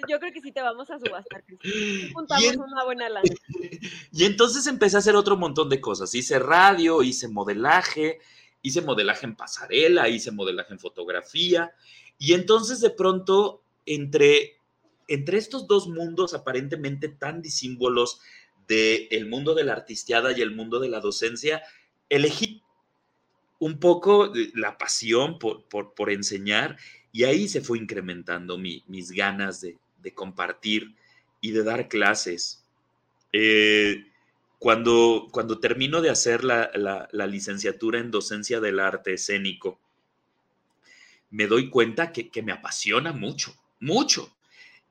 [0.08, 1.42] Yo creo que sí te vamos a subastar.
[2.12, 3.30] Juntamos una buena lana.
[4.12, 6.14] Y entonces empecé a hacer otro montón de cosas.
[6.14, 8.20] Hice radio, hice modelaje,
[8.64, 11.72] hice modelaje en pasarela, hice modelaje en fotografía.
[12.18, 14.57] Y entonces de pronto, entre,
[15.07, 18.20] entre estos dos mundos aparentemente tan disímbolos
[18.66, 21.62] del mundo de la artisteada y el mundo de la docencia,
[22.09, 22.62] elegí
[23.59, 26.79] un poco la pasión por, por, enseñar
[27.12, 29.79] y ahí se fue incrementando mis ganas de,
[30.14, 30.94] compartir
[31.42, 32.64] y de dar clases.
[33.31, 34.07] Eh,
[34.58, 39.80] cuando, cuando termino de hacer la, licenciatura en docencia del arte escénico,
[41.30, 44.34] me doy cuenta que, que me apasiona mucho, mucho.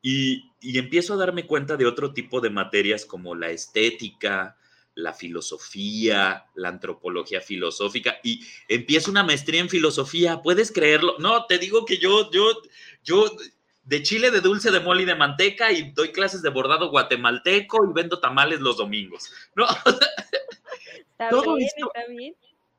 [0.02, 4.58] Y, empiezo a darme cuenta de otro tipo de materias como la estética,
[4.96, 11.16] la filosofía, la antropología filosófica y empiezo una maestría en filosofía, ¿puedes creerlo?
[11.20, 12.62] No, te digo que yo, yo,
[13.04, 13.36] yo
[13.84, 17.86] de chile de dulce de mole y de manteca y doy clases de bordado guatemalteco
[17.86, 19.66] y vendo tamales los domingos, ¿no?
[21.30, 21.92] todo, esto,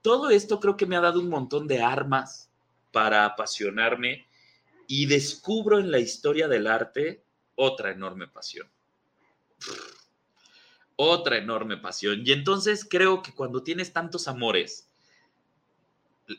[0.02, 2.50] todo esto creo que me ha dado un montón de armas
[2.90, 4.26] para apasionarme
[4.86, 7.22] y descubro en la historia del arte
[7.54, 8.68] otra enorme pasión.
[10.96, 12.22] Otra enorme pasión.
[12.24, 14.88] Y entonces creo que cuando tienes tantos amores,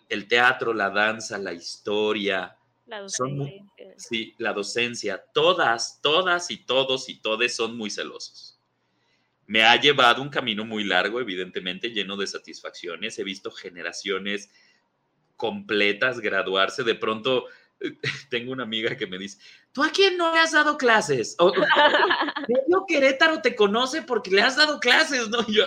[0.10, 3.66] el teatro, la danza, la historia, la docencia.
[3.98, 8.60] sí, la docencia, todas, todas y todos y todes son muy celosos.
[9.48, 13.20] Me ha llevado un camino muy largo, evidentemente, lleno de satisfacciones.
[13.20, 14.50] He visto generaciones
[15.36, 16.84] completas graduarse.
[16.84, 17.46] De pronto
[18.30, 19.38] tengo una amiga que me dice,
[19.72, 21.36] ¿tú a quién no le has dado clases?
[21.40, 21.54] O,
[22.48, 25.46] medio Querétaro te conoce porque le has dado clases, ¿no?
[25.48, 25.66] Yo,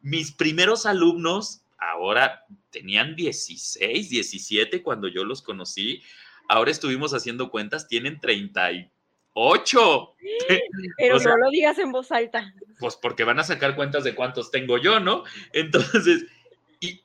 [0.00, 6.02] mis primeros alumnos ahora tenían 16, 17 cuando yo los conocí.
[6.48, 10.14] Ahora estuvimos haciendo cuentas, tienen 38.
[10.98, 12.54] Pero no lo digas en voz alta.
[12.78, 15.24] Pues porque van a sacar cuentas de cuántos tengo yo, ¿no?
[15.52, 16.26] Entonces,
[16.80, 17.00] y,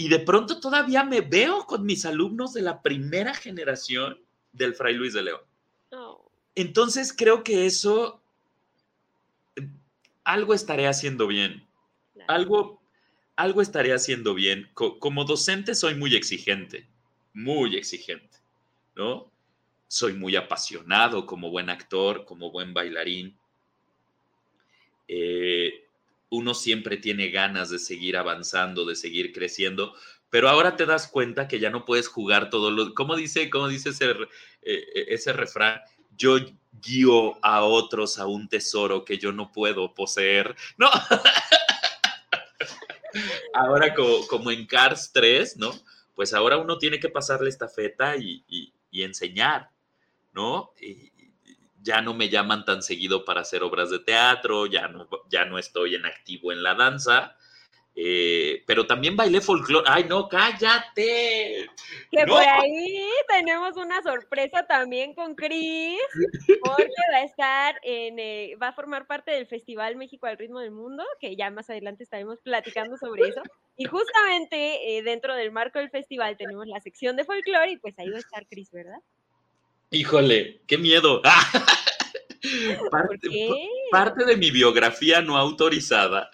[0.00, 4.18] y de pronto todavía me veo con mis alumnos de la primera generación
[4.50, 5.42] del Fray Luis de León.
[5.92, 6.30] Oh.
[6.54, 8.22] Entonces creo que eso,
[10.24, 11.66] algo estaré haciendo bien.
[12.28, 12.79] Algo,
[13.40, 14.70] algo estaré haciendo bien.
[14.74, 16.86] como docente soy muy exigente,
[17.32, 18.38] muy exigente,
[18.94, 19.30] ¿no?
[19.88, 23.36] Soy muy apasionado como buen actor, como buen bailarín.
[25.08, 25.84] Eh,
[26.28, 29.94] uno siempre tiene ganas de seguir avanzando, de seguir creciendo,
[30.28, 32.94] pero ahora te das cuenta que ya no puedes jugar todo lo...
[32.94, 34.10] ¿Cómo dice, cómo dice ese,
[34.62, 35.80] eh, ese refrán?
[36.16, 36.36] Yo
[36.80, 40.54] guío a otros a un tesoro que yo no puedo poseer.
[40.76, 40.90] No.
[43.54, 45.72] ahora como, en Cars 3, ¿no?
[46.14, 48.44] Pues ahora uno tiene que pasarle esta feta y,
[48.90, 49.70] y enseñar,
[50.32, 50.72] ¿no?
[50.80, 51.10] Y,
[51.82, 55.58] ya no me llaman tan seguido para hacer obras de teatro, ya no, ya no
[55.58, 57.36] estoy en activo en la danza,
[57.96, 59.86] eh, pero también bailé folclore.
[59.88, 61.68] ¡Ay, no, cállate!
[62.10, 65.98] Que por ahí tenemos una sorpresa también con Cris,
[66.62, 70.60] porque va a estar en, eh, va a formar parte del Festival México al Ritmo
[70.60, 73.42] del Mundo, que ya más adelante estaremos platicando sobre eso.
[73.76, 77.98] Y justamente eh, dentro del marco del festival tenemos la sección de folclore y pues
[77.98, 78.98] ahí va a estar Cris, ¿verdad?
[79.90, 81.22] Híjole, qué miedo.
[83.90, 86.30] Parte, de mi biografía no autorizada,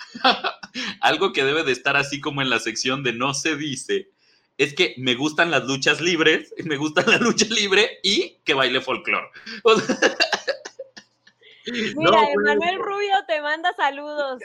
[1.00, 4.10] algo que debe de estar así como en la sección de no se dice,
[4.58, 8.80] es que me gustan las luchas libres, me gusta la lucha libre y que baile
[8.80, 9.28] folclore.
[11.96, 14.40] Mira, Emanuel Rubio te manda saludos.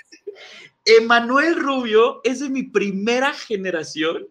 [0.85, 4.27] Emanuel Rubio es de mi primera generación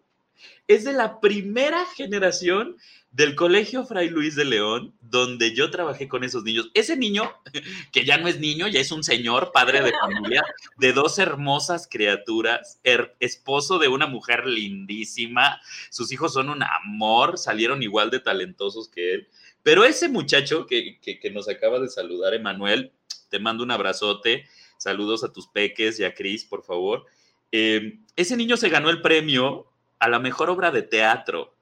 [0.67, 2.77] Es de la primera generación
[3.13, 6.71] del Colegio Fray Luis de León, donde yo trabajé con esos niños.
[6.75, 7.33] Ese niño,
[7.93, 10.45] que ya no es niño, ya es un señor, padre de familia,
[10.79, 12.81] de dos hermosas criaturas,
[13.19, 19.15] esposo de una mujer lindísima, sus hijos son un amor, salieron igual de talentosos que
[19.15, 19.29] él.
[19.63, 20.99] Pero ese muchacho que,
[21.33, 22.93] nos acaba de saludar, Emanuel,
[23.29, 24.47] te mando un abrazote,
[24.79, 27.07] saludos a tus peques y a Cris, por favor.
[27.53, 29.67] Eh, ese niño se ganó el premio
[29.99, 31.55] a la mejor obra de teatro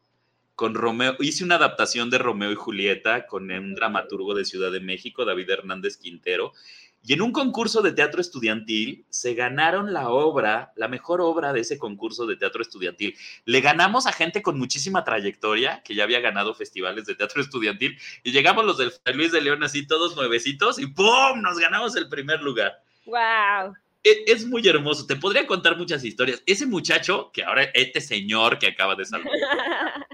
[0.59, 4.81] con Romeo, hice una adaptación de Romeo y Julieta con un dramaturgo de Ciudad de
[4.81, 6.53] México, David Hernández Quintero,
[7.01, 11.61] y en un concurso de teatro estudiantil se ganaron la obra, la mejor obra de
[11.61, 13.14] ese concurso de teatro estudiantil.
[13.44, 17.97] Le ganamos a gente con muchísima trayectoria, que ya había ganado festivales de teatro estudiantil,
[18.25, 21.40] y llegamos los del Luis de León así todos nuevecitos y ¡pum!
[21.40, 22.83] Nos ganamos el primer lugar.
[23.07, 23.77] ¡Wow!
[24.03, 25.07] E, es muy hermoso.
[25.07, 26.42] Te podría contar muchas historias.
[26.47, 29.33] Ese muchacho, que ahora, este señor que acaba de saludar,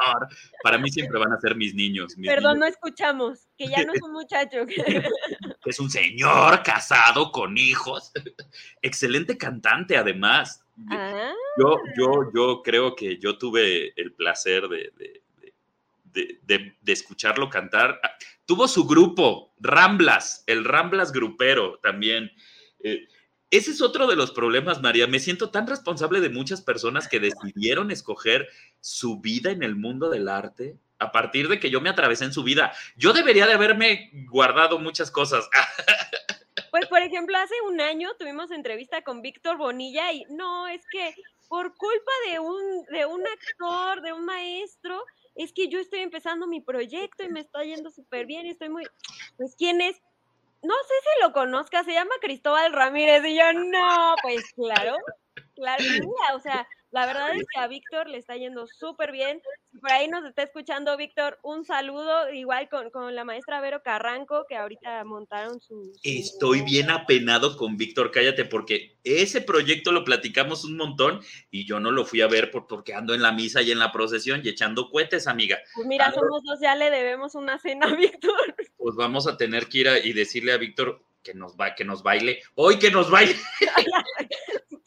[0.00, 0.28] señor,
[0.62, 2.14] para mí siempre van a ser mis niños.
[2.22, 4.58] Perdón, no escuchamos, que ya no es un muchacho.
[5.64, 8.12] es un señor casado con hijos.
[8.82, 10.64] Excelente cantante, además.
[10.88, 11.32] Ah.
[11.58, 14.92] Yo, yo, yo creo que yo tuve el placer de,
[16.04, 18.00] de, de, escucharlo cantar.
[18.46, 22.30] Tuvo su grupo, Ramblas, el Ramblas grupero también.
[22.82, 23.06] Eh,
[23.50, 25.06] ese es otro de los problemas, María.
[25.06, 28.48] Me siento tan responsable de muchas personas que decidieron escoger
[28.80, 32.32] su vida en el mundo del arte a partir de que yo me atravesé en
[32.32, 32.72] su vida.
[32.96, 35.48] Yo debería de haberme guardado muchas cosas.
[36.70, 41.14] Pues, por ejemplo, hace un año tuvimos entrevista con Víctor Bonilla y no, es que
[41.48, 46.46] por culpa de un, de un actor, de un maestro, es que yo estoy empezando
[46.46, 48.84] mi proyecto y me está yendo súper bien y estoy muy...
[49.36, 50.00] Pues, ¿quién es?
[50.62, 53.24] No sé si lo conozca, se llama Cristóbal Ramírez.
[53.24, 54.96] Y yo, no, pues claro,
[55.54, 55.84] claro,
[56.34, 59.40] o sea, la verdad es que a Víctor le está yendo súper bien.
[59.70, 63.82] Si por ahí nos está escuchando, Víctor, un saludo, igual con, con, la maestra Vero
[63.82, 65.92] Carranco, que ahorita montaron su...
[66.02, 71.78] Estoy bien apenado con Víctor, cállate, porque ese proyecto lo platicamos un montón y yo
[71.78, 74.48] no lo fui a ver porque ando en la misa y en la procesión y
[74.48, 75.58] echando cohetes, amiga.
[75.74, 78.54] Pues mira, somos dos, ya le debemos una cena a Víctor.
[78.76, 82.02] Pues vamos a tener que ir y decirle a Víctor que nos, va, que nos
[82.02, 82.42] baile.
[82.54, 83.36] Hoy que nos baile.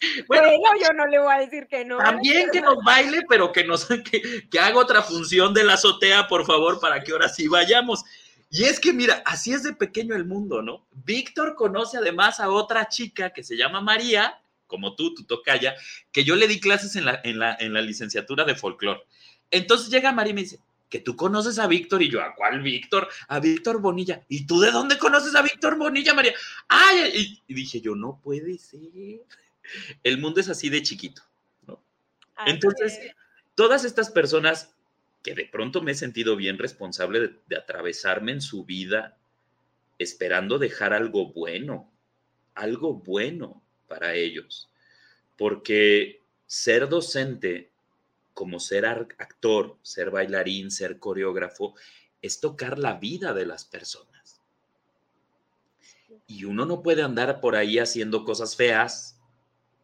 [0.27, 0.47] Bueno,
[0.81, 1.97] yo no le voy a decir que no.
[1.97, 6.27] También que nos baile, pero que nos que, que haga otra función de la azotea,
[6.27, 8.03] por favor, para que ahora sí vayamos.
[8.49, 10.85] Y es que mira, así es de pequeño el mundo, ¿no?
[10.91, 15.75] Víctor conoce además a otra chica que se llama María, como tú, tu tocaya,
[16.11, 19.01] que yo le di clases en la, en la, en la licenciatura de folclore.
[19.49, 20.59] Entonces llega María y me dice,
[20.93, 23.09] que tú conoces a Víctor y yo, ¿a cuál Víctor?
[23.27, 24.21] A Víctor Bonilla.
[24.29, 26.33] ¿Y tú de dónde conoces a Víctor Bonilla, María?
[26.67, 28.81] Ay, y dije yo, no puede ser
[30.03, 31.21] el mundo es así de chiquito,
[31.67, 31.83] ¿no?
[32.45, 32.99] Entonces,
[33.55, 34.73] todas estas personas
[35.23, 39.17] que de pronto me he sentido bien responsable de, atravesarme en su vida
[39.97, 41.89] esperando dejar algo bueno,
[42.55, 44.69] algo bueno para ellos,
[45.37, 47.71] porque ser docente
[48.33, 51.75] como ser actor, ser bailarín, ser coreógrafo,
[52.21, 54.41] es tocar la vida de las personas.
[56.27, 59.19] Y uno no puede andar por ahí haciendo cosas feas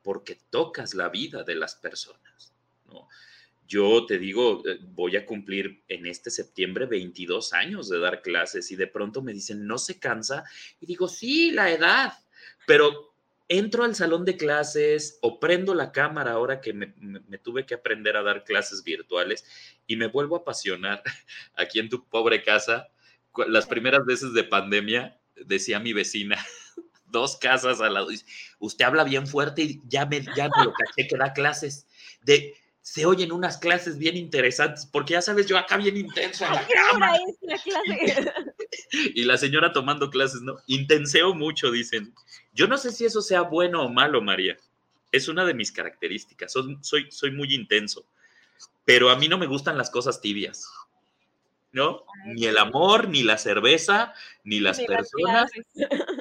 [0.09, 2.51] porque tocas la vida de las personas.
[2.87, 3.07] ¿no?
[3.67, 8.71] Yo te digo, eh, voy a cumplir en este septiembre 22 años de dar clases
[8.71, 10.45] y de pronto me dicen, ¿no se cansa?
[10.81, 12.13] Y digo, sí, la edad,
[12.65, 13.13] pero
[13.47, 17.75] entro al salón de clases o prendo la cámara ahora que me, me, tuve que
[17.75, 19.45] aprender a dar clases virtuales
[19.85, 21.03] y me vuelvo a apasionar
[21.53, 22.89] aquí en tu pobre casa.
[23.47, 26.43] Las primeras veces de pandemia, decía mi vecina,
[27.11, 28.07] dos casas al lado.
[28.59, 31.85] Usted habla bien fuerte y ya me, ya lo caché que da clases.
[32.21, 36.45] De, se oyen unas clases bien interesantes, porque ya sabes, yo acá bien intenso.
[36.45, 37.19] la
[38.91, 40.57] y la señora tomando clases, ¿no?
[40.67, 42.13] Intenseo mucho, dicen.
[42.53, 44.57] Yo no sé si eso sea bueno o malo, María.
[45.11, 46.53] Es una de mis características.
[46.81, 48.05] soy, soy muy intenso.
[48.85, 50.65] Pero a mí no me gustan las cosas tibias.
[51.71, 52.03] ¿No?
[52.25, 55.51] Ni el amor, ni la cerveza, ni las personas,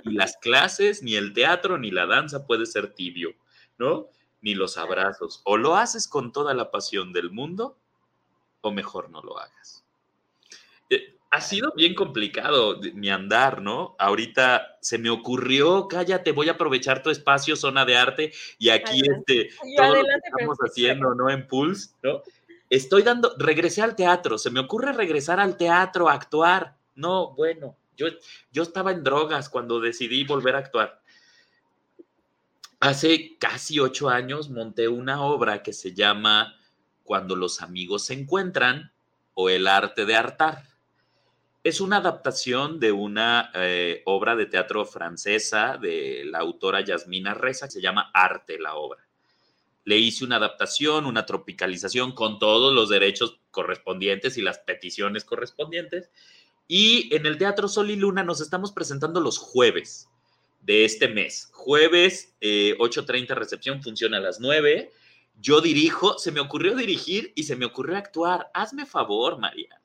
[0.04, 3.34] ni las clases, ni el teatro, ni la danza puede ser tibio,
[3.78, 4.08] ¿no?
[4.40, 5.40] Ni los abrazos.
[5.44, 7.78] O lo haces con toda la pasión del mundo,
[8.60, 9.84] o mejor no lo hagas.
[10.90, 13.96] Eh, ha sido bien complicado mi andar, ¿no?
[13.98, 19.00] Ahorita se me ocurrió, cállate, voy a aprovechar tu espacio, zona de arte, y aquí
[19.00, 21.30] este, todo lo que estamos haciendo, ¿no?
[21.30, 22.22] En Pulse, ¿no?
[22.70, 26.76] Estoy dando, regresé al teatro, se me ocurre regresar al teatro a actuar.
[26.94, 28.06] No, bueno, yo,
[28.52, 31.02] yo estaba en drogas cuando decidí volver a actuar.
[32.80, 36.54] Hace casi ocho años monté una obra que se llama
[37.02, 38.92] cuando los amigos se encuentran
[39.34, 40.62] o el arte de hartar.
[41.64, 47.66] Es una adaptación de una eh, obra de teatro francesa de la autora Yasmina Reza,
[47.66, 49.07] que se llama Arte la obra.
[49.88, 56.10] Le hice una adaptación, una tropicalización con todos los derechos correspondientes y las peticiones correspondientes.
[56.66, 60.10] Y en el Teatro Sol y Luna nos estamos presentando los jueves
[60.60, 61.48] de este mes.
[61.54, 64.92] Jueves, 8.30 eh, recepción, funciona a las 9.
[65.40, 68.50] Yo dirijo, se me ocurrió dirigir y se me ocurrió actuar.
[68.52, 69.77] Hazme favor, María.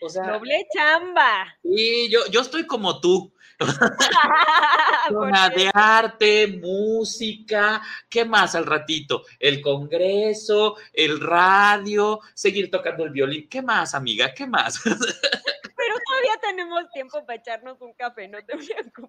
[0.00, 1.56] O sea, Doble chamba.
[1.62, 3.32] Sí, yo, yo estoy como tú.
[5.56, 9.24] de arte, música, ¿qué más al ratito?
[9.40, 13.48] El congreso, el radio, seguir tocando el violín.
[13.48, 14.32] ¿Qué más, amiga?
[14.32, 14.80] ¿Qué más?
[14.84, 18.54] Pero todavía tenemos tiempo para echarnos un café, no te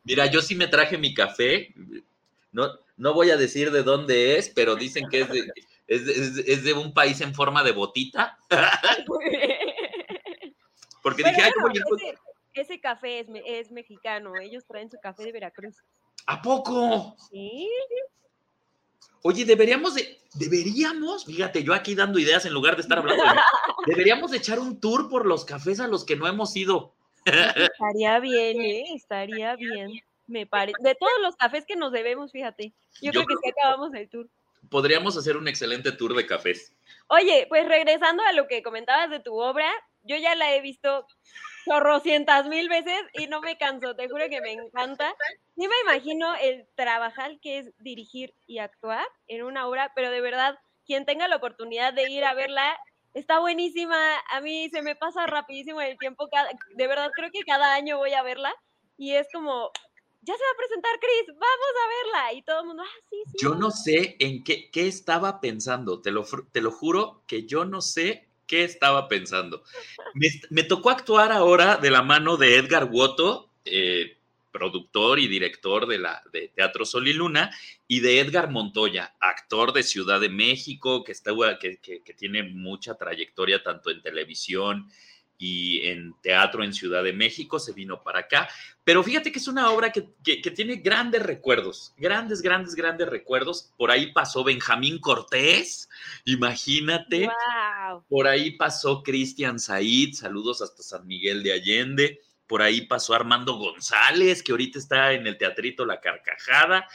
[0.03, 1.73] Mira, yo sí me traje mi café.
[2.51, 5.51] No, no voy a decir de dónde es, pero dicen que es de,
[5.87, 8.37] es, de un país en forma de botita.
[11.01, 11.51] Porque dije, Ay,
[12.53, 15.77] ese, café es, mexicano, ellos traen su café de Veracruz.
[16.25, 17.15] ¿A poco?
[17.31, 17.69] Sí.
[19.21, 23.23] Oye, deberíamos de, deberíamos, fíjate, yo aquí dando ideas en lugar de estar hablando,
[23.85, 26.93] deberíamos de echar un tour por los cafés a los que no hemos ido.
[27.25, 28.83] Estaría bien, ¿eh?
[28.95, 29.91] Estaría bien.
[30.27, 30.77] Me parece.
[30.81, 32.73] De todos los cafés que nos debemos, fíjate.
[33.01, 34.29] Yo, creo que sí acabamos el tour
[34.69, 36.73] podríamos hacer un excelente tour de cafés.
[37.07, 39.69] Oye, pues regresando a lo que comentabas de tu obra,
[40.03, 41.05] yo ya la he visto
[41.65, 45.13] chorrocientas mil veces y no me canso, te juro que me encanta.
[45.55, 50.21] Sí me imagino el trabajar que es dirigir y actuar en una obra, pero de
[50.21, 52.77] verdad, quien tenga la oportunidad de ir a verla,
[53.13, 53.97] está buenísima.
[54.31, 56.27] A mí se me pasa rapidísimo el tiempo,
[56.75, 58.53] de verdad creo que cada año voy a verla
[58.97, 59.71] y es como,
[60.21, 62.33] ya se va a presentar Chris, vamos a verla.
[62.33, 63.37] Y todo el mundo, ah, sí, sí.
[63.41, 67.65] Yo no sé en qué, qué estaba pensando, te lo, te lo juro que yo
[67.65, 69.63] no sé qué estaba pensando.
[70.49, 74.17] Me, tocó actuar ahora de la mano de Edgar Woto, eh,
[74.51, 77.51] productor y director de, la, de Teatro Sol y Luna,
[77.87, 82.41] y de Edgar Montoya, actor de Ciudad de México, que, está, que, que, que tiene
[82.41, 84.89] mucha trayectoria tanto en televisión,
[85.41, 88.49] y en teatro en Ciudad de México, se vino para acá.
[88.83, 90.01] Pero fíjate que es una obra que,
[90.51, 93.71] tiene grandes recuerdos, grandes, grandes, grandes recuerdos.
[93.77, 95.89] Por ahí pasó Benjamín Cortés,
[96.25, 97.29] imagínate.
[98.09, 102.21] Por ahí pasó Cristian Said, saludos hasta San Miguel de Allende.
[102.45, 106.87] Por ahí pasó Armando González, que ahorita está en el teatrito La Carcajada.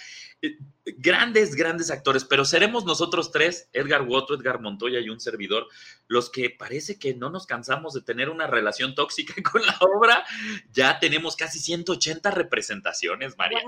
[0.85, 5.67] Grandes, grandes actores, pero seremos nosotros tres, Edgar Woto, Edgar Montoya y un servidor,
[6.09, 10.25] los que parece que no nos cansamos de tener una relación tóxica con la obra.
[10.73, 13.61] Ya tenemos casi 180 representaciones, María.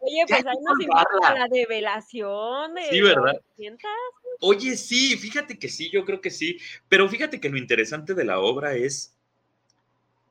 [0.00, 2.74] Oye, pues ahí nos invita a la develación.
[2.74, 3.40] De sí, ¿verdad?
[4.40, 8.24] Oye, sí, fíjate que sí, yo creo que sí, pero fíjate que lo interesante de
[8.24, 9.16] la obra es,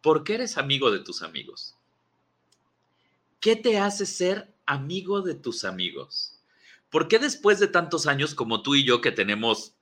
[0.02, 1.78] ¿por qué eres amigo de tus amigos?
[3.40, 6.40] ¿Qué te hace ser amigo de tus amigos.
[6.90, 9.76] ¿Por qué después de tantos años como tú y yo que tenemos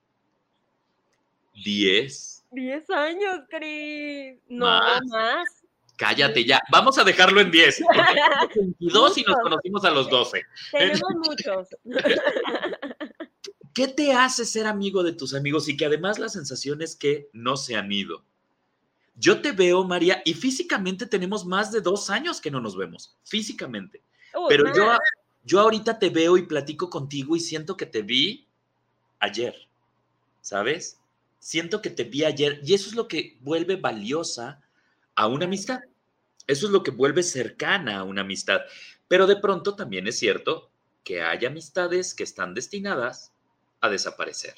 [1.64, 2.46] 10?
[2.52, 4.40] 10 años, Cris.
[4.48, 5.48] No más.
[5.98, 6.62] Cállate ya.
[6.72, 7.82] Vamos a dejarlo en 10.
[8.56, 10.46] 22 y nos conocimos a los 12.
[10.72, 11.68] Tenemos muchos.
[13.74, 17.30] ¿Qué te hace ser amigo de tus amigos y que además la sensación es que
[17.34, 18.24] no se han ido?
[19.16, 23.18] Yo te veo, María, y físicamente tenemos más de dos años que no nos vemos,
[23.26, 24.02] físicamente.
[24.48, 24.98] Pero yo,
[25.44, 28.48] yo ahorita te veo y platico contigo y siento que te vi
[29.20, 29.56] ayer,
[30.42, 31.00] ¿sabes?
[31.40, 34.62] Siento que te vi ayer y eso es lo que vuelve valiosa
[35.16, 35.82] a una amistad.
[36.48, 38.62] Eso es lo que vuelve cercana a una amistad.
[39.08, 40.70] Pero de pronto también es cierto
[41.04, 43.32] que hay amistades que están destinadas
[43.82, 44.56] a desaparecer,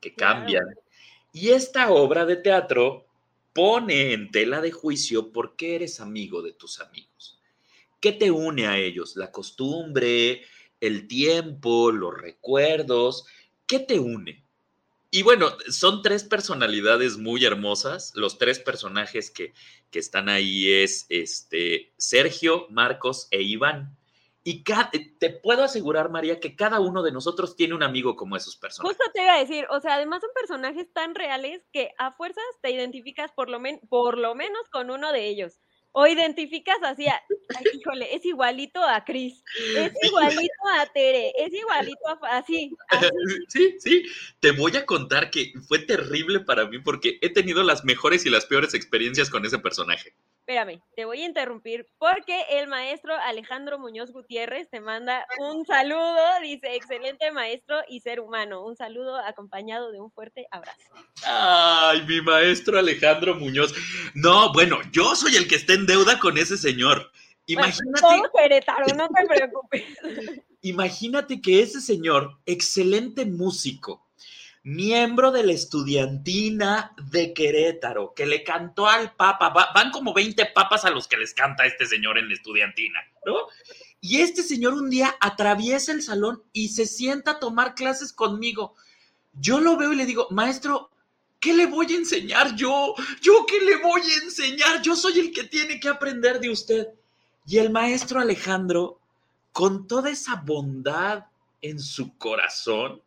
[0.00, 0.64] que cambian.
[1.32, 3.06] Y esta obra de teatro
[3.52, 7.11] pone en tela de juicio por qué eres amigo de tus amigos.
[8.02, 9.14] ¿Qué te une a ellos?
[9.14, 10.42] ¿La costumbre,
[10.80, 13.26] el tiempo, los recuerdos?
[13.64, 14.44] ¿Qué te une?
[15.12, 18.12] Y bueno, son tres personalidades muy hermosas.
[18.16, 19.54] Los tres personajes que,
[19.92, 23.96] que están ahí es este, Sergio, Marcos e Iván.
[24.42, 28.56] Y te puedo asegurar, María, que cada uno de nosotros tiene un amigo como esos
[28.56, 28.96] personajes.
[28.96, 32.42] Justo te iba a decir, o sea, además son personajes tan reales que a fuerzas
[32.62, 35.60] te identificas por lo, por lo menos con uno de ellos.
[35.92, 37.22] O identificas así, a,
[37.74, 39.44] híjole, es igualito a Cris,
[39.76, 42.74] es igualito a Tere, es igualito a así,
[43.48, 44.02] Sí, sí,
[44.40, 48.30] te voy a contar que fue terrible para mí porque he tenido las mejores y
[48.30, 50.14] las peores experiencias con ese personaje.
[50.42, 56.18] Espérame, te voy a interrumpir porque el maestro Alejandro Muñoz Gutiérrez te manda un saludo,
[56.42, 58.66] dice, excelente maestro y ser humano.
[58.66, 60.82] Un saludo acompañado de un fuerte abrazo.
[61.24, 63.72] Ay, mi maestro Alejandro Muñoz.
[64.14, 67.12] No, bueno, yo soy el que está en deuda con ese señor.
[67.46, 68.00] Imagínate.
[68.00, 69.84] todo Querétaro, no te preocupes.
[70.62, 74.08] Imagínate que ese señor, excelente músico,
[74.64, 80.84] miembro de la estudiantina de Querétaro, que le cantó al Papa, van como 20 papas
[80.84, 83.34] a los que les canta este señor en la estudiantina, ¿no?
[84.00, 88.74] Y este señor un día atraviesa el salón y se sienta a tomar clases conmigo.
[89.32, 90.90] Yo lo veo y le digo, maestro,
[91.40, 92.94] ¿qué le voy a enseñar yo?
[93.20, 94.82] ¿Yo qué le voy a enseñar?
[94.82, 96.88] Yo soy el que tiene que aprender de usted.
[97.46, 99.00] Y el maestro Alejandro,
[99.52, 101.26] con toda esa bondad
[101.60, 103.00] en su corazón,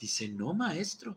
[0.00, 1.14] Dice, no, maestro,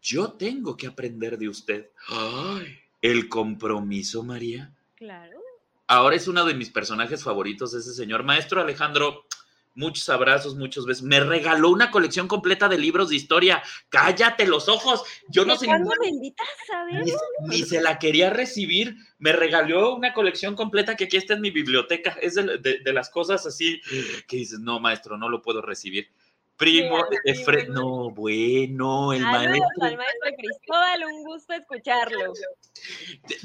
[0.00, 1.90] yo tengo que aprender de usted.
[2.08, 2.78] ¡Ay!
[3.02, 4.74] El compromiso, María.
[4.96, 5.38] Claro.
[5.86, 8.24] Ahora es uno de mis personajes favoritos, ese señor.
[8.24, 9.26] Maestro Alejandro,
[9.74, 11.02] muchos abrazos, muchos besos.
[11.02, 13.62] Me regaló una colección completa de libros de historia.
[13.90, 15.02] Cállate los ojos.
[15.28, 15.66] Yo no sé.
[15.66, 17.04] ¿Cuándo me invitas a ver?
[17.48, 18.96] Ni, se la quería recibir.
[19.18, 22.16] Me regaló una colección completa que aquí está en mi biblioteca.
[22.22, 23.82] Es de, de las cosas así
[24.26, 26.08] que dices, no, maestro, no lo puedo recibir
[26.56, 27.68] primo de Fred.
[27.68, 29.64] No, bueno, el maestro.
[29.82, 32.32] Al maestro Cristóbal, un gusto escucharlo.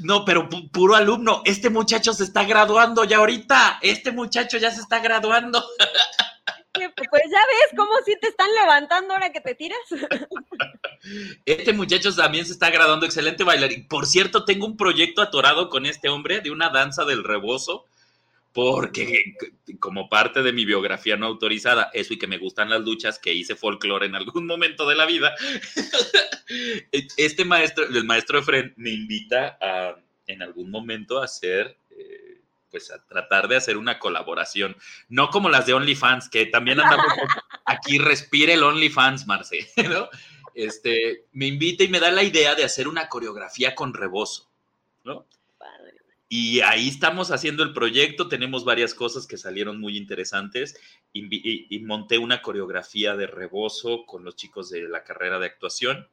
[0.00, 1.42] No, pero puro alumno.
[1.44, 3.78] Este muchacho se está graduando ya ahorita.
[3.82, 5.62] Este muchacho ya se está graduando.
[6.72, 9.78] Pues ya ves cómo si te están levantando ahora que te tiras.
[11.44, 13.88] Este muchacho también se está graduando, excelente bailarín.
[13.88, 17.86] Por cierto, tengo un proyecto atorado con este hombre de una danza del rebozo
[18.52, 19.34] porque
[19.78, 23.32] como parte de mi biografía no autorizada, eso y que me gustan las luchas, que
[23.32, 25.34] hice folclore en algún momento de la vida,
[27.16, 29.96] este maestro, el maestro Efren, me invita a
[30.30, 32.40] en algún momento a hacer, eh,
[32.70, 34.76] pues a tratar de hacer una colaboración,
[35.08, 37.06] no como las de OnlyFans, que también andamos
[37.64, 40.08] aquí, respire el OnlyFans, Marce, ¿no?
[40.54, 44.48] Este, me invita y me da la idea de hacer una coreografía con rebozo,
[45.04, 45.26] ¿no?
[46.32, 50.78] Y ahí estamos haciendo el proyecto, tenemos varias cosas que salieron muy interesantes
[51.12, 56.08] y, monté una coreografía de rebozo con los chicos de la carrera de actuación.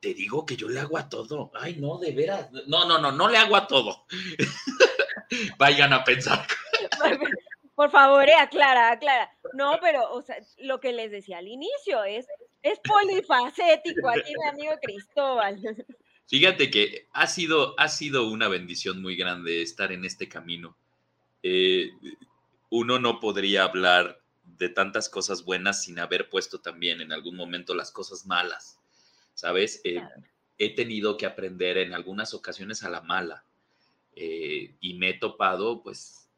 [0.00, 1.50] Te digo que yo le hago a todo.
[1.54, 2.52] Ay, no, de veras.
[2.66, 4.04] No, no, no, no le hago a todo.
[5.56, 6.46] Vayan a pensar.
[7.74, 9.32] Por favor, eh, aclara, aclara.
[9.54, 12.26] No, pero, o sea, lo que les decía al inicio es,
[12.62, 15.58] es polifacético aquí mi amigo Cristóbal.
[16.26, 20.76] Fíjate que ha sido, ha sido una bendición muy grande estar en este camino.
[21.42, 21.90] Eh,
[22.70, 27.74] uno no podría hablar de tantas cosas buenas sin haber puesto también en algún momento
[27.74, 28.78] las cosas malas,
[29.34, 29.82] ¿sabes?
[29.84, 30.02] Eh,
[30.58, 33.44] he tenido que aprender en algunas ocasiones a la mala
[34.16, 36.30] eh, y me he topado pues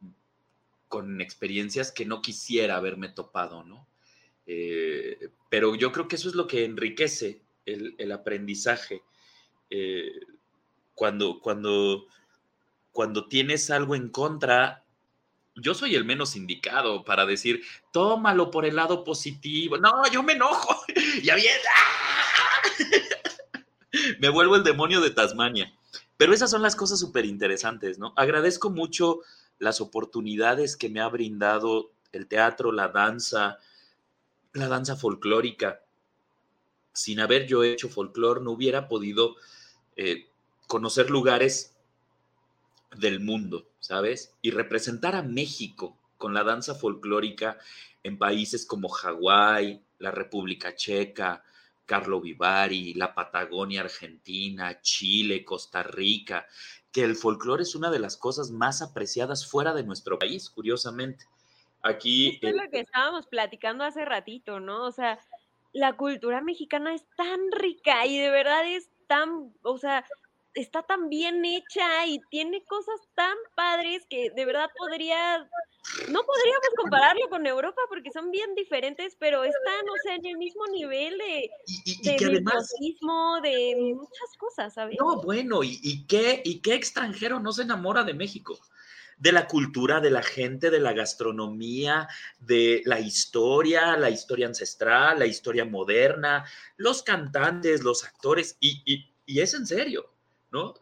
[0.89, 3.87] con experiencias que no quisiera haberme topado, ¿no?
[5.51, 9.03] pero yo creo que eso es lo que enriquece el, el aprendizaje
[9.71, 10.21] eh,
[10.95, 12.07] cuando, cuando,
[12.93, 14.85] cuando tienes algo en contra,
[15.57, 17.63] yo soy el menos indicado para decir,
[17.93, 19.79] tómalo por el lado positivo.
[19.79, 20.75] No, yo me enojo.
[21.23, 21.57] Ya bien.
[24.21, 25.73] me vuelvo el demonio de Tasmania.
[26.17, 28.13] Pero esas son las cosas súper interesantes, ¿no?
[28.17, 29.21] Agradezco mucho
[29.59, 33.59] las oportunidades que me ha brindado el teatro, la danza,
[34.53, 35.81] la danza folclórica.
[36.93, 39.37] Sin haber yo hecho folclore, no hubiera podido
[39.97, 40.27] eh,
[40.67, 41.75] conocer lugares
[42.97, 44.35] del mundo, ¿sabes?
[44.43, 47.59] Y representar a México con la danza folclórica
[48.03, 51.43] en países como Hawái, la República Checa,
[51.85, 56.47] Carlo Vivari, la Patagonia Argentina, Chile, Costa Rica,
[56.93, 61.25] que el folclore es una de las cosas más apreciadas fuera de nuestro país, curiosamente.
[61.83, 62.39] Aquí...
[62.43, 64.85] es lo que estábamos platicando hace ratito, ¿no?
[64.85, 65.21] O sea,
[65.73, 70.05] la cultura mexicana es tan rica y de verdad es tan, o sea,
[70.57, 75.39] está tan bien hecha y tiene cosas tan padres que de verdad podría,
[76.09, 80.39] no podríamos compararlo con Europa porque son bien diferentes, pero están, o sea, en el
[80.39, 81.51] mismo nivel de,
[81.85, 82.73] y, de, además,
[83.43, 84.97] de muchas cosas, ¿sabes?
[84.99, 88.59] No, bueno, y, qué, ¿y qué extranjero no se enamora de México?
[89.17, 92.09] De la cultura, de la gente, de la gastronomía,
[92.39, 96.45] de la historia, la historia ancestral, la historia moderna,
[96.77, 100.13] los cantantes, los actores, y, es en serio,
[100.51, 100.75] ¿no?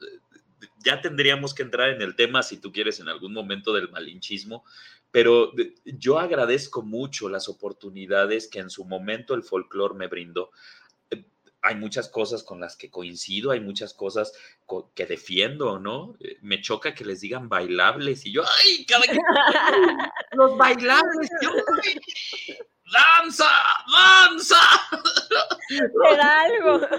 [0.85, 4.64] Ya tendríamos que entrar en el tema, si tú quieres, en algún momento del malinchismo,
[5.11, 5.53] pero
[5.85, 10.51] yo agradezco mucho las oportunidades que en su momento el folclore me brindó.
[11.64, 14.32] Hay muchas cosas con las que coincido, hay muchas cosas
[14.94, 16.14] que defiendo, ¿no?
[16.20, 18.84] Eh, me choca que les digan bailables y yo, ¡ay!
[18.84, 19.18] Cada que...
[20.32, 21.50] los bailables, yo,
[22.92, 23.50] ¡Danza!
[23.90, 24.60] ¡Danza!
[25.68, 26.86] Te da algo.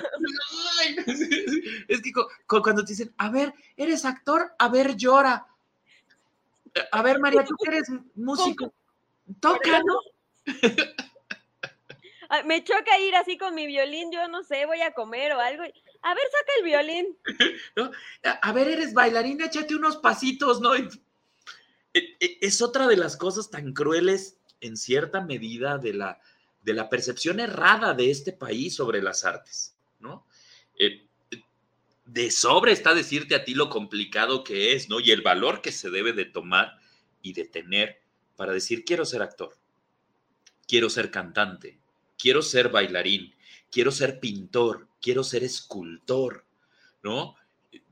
[1.87, 2.11] Es que
[2.47, 5.45] cuando te dicen, a ver, eres actor, a ver, llora.
[6.91, 8.73] A ver, María, tú que eres músico,
[9.39, 9.99] toca, ¿no?
[12.29, 15.39] Ah, me choca ir así con mi violín, yo no sé, voy a comer o
[15.39, 15.63] algo.
[15.63, 17.17] A ver, saca el violín.
[18.41, 20.75] A ver, eres bailarina, échate unos pasitos, ¿no?
[20.75, 20.89] E,
[21.93, 26.19] e, es otra de las cosas tan crueles, en cierta medida, de la,
[26.63, 30.25] de la percepción errada de este país sobre las artes, ¿no?
[30.77, 31.05] Eh,
[32.05, 34.99] de sobre está decirte a ti lo complicado que es, ¿no?
[34.99, 36.77] Y el valor que se debe de tomar
[37.21, 37.99] y de tener
[38.35, 39.57] para decir, quiero ser actor,
[40.67, 41.79] quiero ser cantante,
[42.17, 43.33] quiero ser bailarín,
[43.71, 46.45] quiero ser pintor, quiero ser escultor,
[47.03, 47.35] ¿no?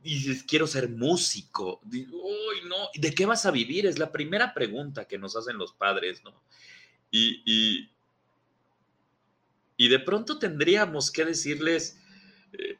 [0.03, 1.81] Y quiero ser músico.
[1.85, 3.85] Uy, no, ¿de qué vas a vivir?
[3.85, 6.41] Es la primera pregunta que nos hacen los padres, ¿no?
[7.11, 7.89] Y,
[9.77, 11.99] y, de pronto tendríamos que decirles
[12.53, 12.77] eh,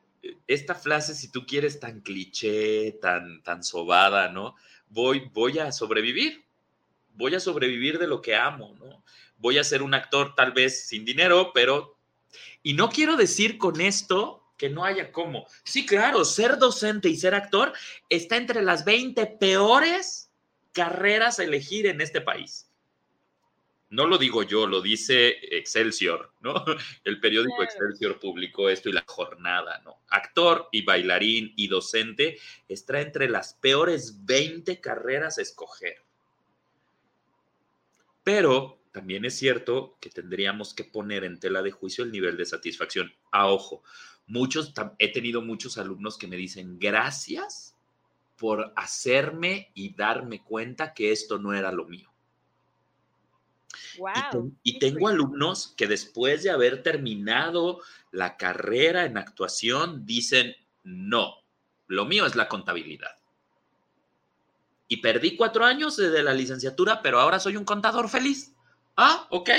[0.47, 4.55] esta frase, si tú quieres, tan cliché, tan, tan sobada, ¿no?
[4.89, 6.43] Voy, voy a sobrevivir,
[7.15, 9.03] voy a sobrevivir de lo que amo, ¿no?
[9.43, 11.97] Voy a ser un actor tal vez sin dinero, pero...
[12.63, 15.45] Y no quiero decir con esto que no haya cómo.
[15.65, 17.73] Sí, claro, ser docente y ser actor
[18.07, 20.31] está entre las 20 peores
[20.71, 22.69] carreras a elegir en este país.
[23.89, 26.53] No lo digo yo, lo dice Excelsior, ¿no?
[27.03, 29.99] El periódico Excelsior publicó esto y la jornada, ¿no?
[30.07, 32.39] Actor y bailarín y docente
[32.69, 36.01] está entre las peores 20 carreras a escoger.
[38.23, 42.45] Pero también es cierto que tendríamos que poner en tela de juicio el nivel de
[42.45, 43.11] satisfacción.
[43.31, 43.83] A ojo,
[44.27, 47.75] muchos, he tenido muchos alumnos que me dicen gracias
[48.37, 52.11] por hacerme y darme cuenta que esto no era lo mío.
[54.61, 57.79] y, tengo alumnos que después de haber terminado
[58.11, 61.37] la carrera en actuación dicen, no,
[61.87, 63.17] lo mío es la contabilidad.
[64.87, 68.52] Y perdí cuatro años de la licenciatura, pero ahora soy un contador feliz.
[68.95, 69.49] Ah, ok.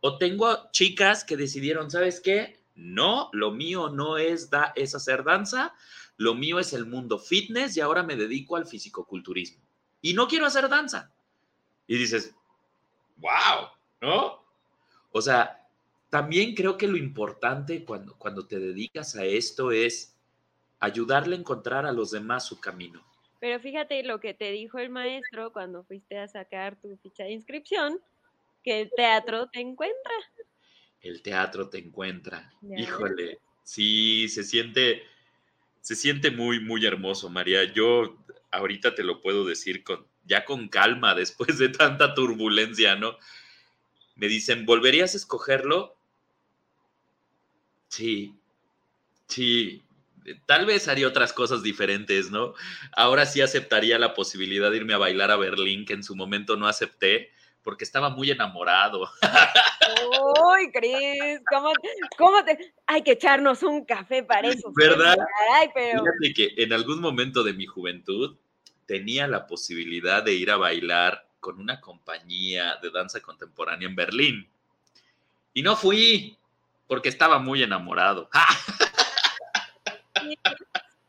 [0.00, 2.60] O tengo chicas que decidieron, ¿sabes qué?
[2.74, 5.74] No, lo mío no es, da, es hacer danza,
[6.16, 9.62] lo mío es el mundo fitness y ahora me dedico al fisicoculturismo.
[10.00, 11.12] Y no quiero hacer danza.
[11.86, 12.34] Y dices,
[13.16, 13.68] wow,
[14.00, 14.44] ¿no?
[15.12, 15.68] O sea,
[16.08, 20.16] también creo que lo importante cuando, cuando te dedicas a esto es
[20.78, 23.04] ayudarle a encontrar a los demás su camino.
[23.38, 27.32] Pero fíjate lo que te dijo el maestro cuando fuiste a sacar tu ficha de
[27.32, 28.00] inscripción,
[28.62, 30.12] que el teatro te encuentra.
[31.00, 32.52] El teatro te encuentra.
[32.76, 35.02] Híjole, sí, se siente,
[35.80, 37.64] se siente muy, muy hermoso, María.
[37.64, 38.18] Yo
[38.50, 43.16] ahorita te lo puedo decir con, ya con calma, después de tanta turbulencia, ¿no?
[44.14, 45.96] Me dicen, ¿volverías a escogerlo?
[47.88, 48.34] Sí,
[49.26, 49.82] sí,
[50.46, 52.54] tal vez haría otras cosas diferentes, ¿no?
[52.92, 56.56] Ahora sí aceptaría la posibilidad de irme a bailar a Berlín, que en su momento
[56.56, 57.32] no acepté,
[57.62, 59.08] porque estaba muy enamorado.
[60.54, 61.72] Uy, Cris, ¿cómo,
[62.16, 62.74] ¿cómo, te...?
[62.86, 64.72] Hay que echarnos un café para eso.
[64.74, 65.16] ¿Verdad?
[65.74, 68.36] Fíjate que en algún momento de mi juventud
[68.86, 74.50] tenía la posibilidad de ir a bailar con una compañía de danza contemporánea en Berlín.
[75.54, 76.36] Y no fui,
[76.86, 78.28] porque estaba muy enamorado.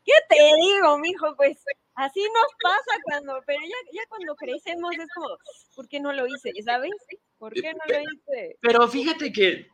[0.04, 1.36] ¿Qué te digo, mijo?
[1.36, 1.58] Pues
[1.94, 5.28] Así nos pasa cuando, pero ya, ya cuando crecemos es como,
[5.74, 6.50] ¿por qué no lo hice?
[6.64, 6.90] ¿Sabes?
[7.38, 8.56] ¿Por qué no lo hice?
[8.60, 9.68] Pero fíjate que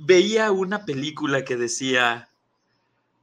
[0.00, 2.28] veía una película que decía,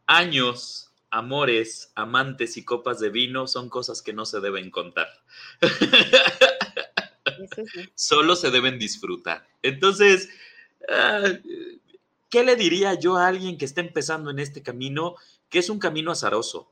[0.06, 5.08] años, amores, amantes y copas de vino son cosas que no se deben contar.
[7.95, 9.48] Solo se deben disfrutar.
[9.62, 10.30] Entonces,
[10.89, 11.34] ah,
[12.30, 15.16] ¿qué le diría yo a alguien que está empezando en este camino,
[15.50, 16.72] que es un camino azaroso?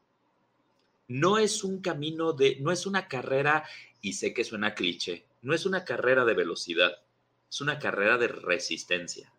[1.07, 3.63] No es un camino de, no es una carrera,
[4.01, 6.97] y sé que suena cliché, no es una carrera de velocidad,
[7.49, 9.31] es una carrera de resistencia.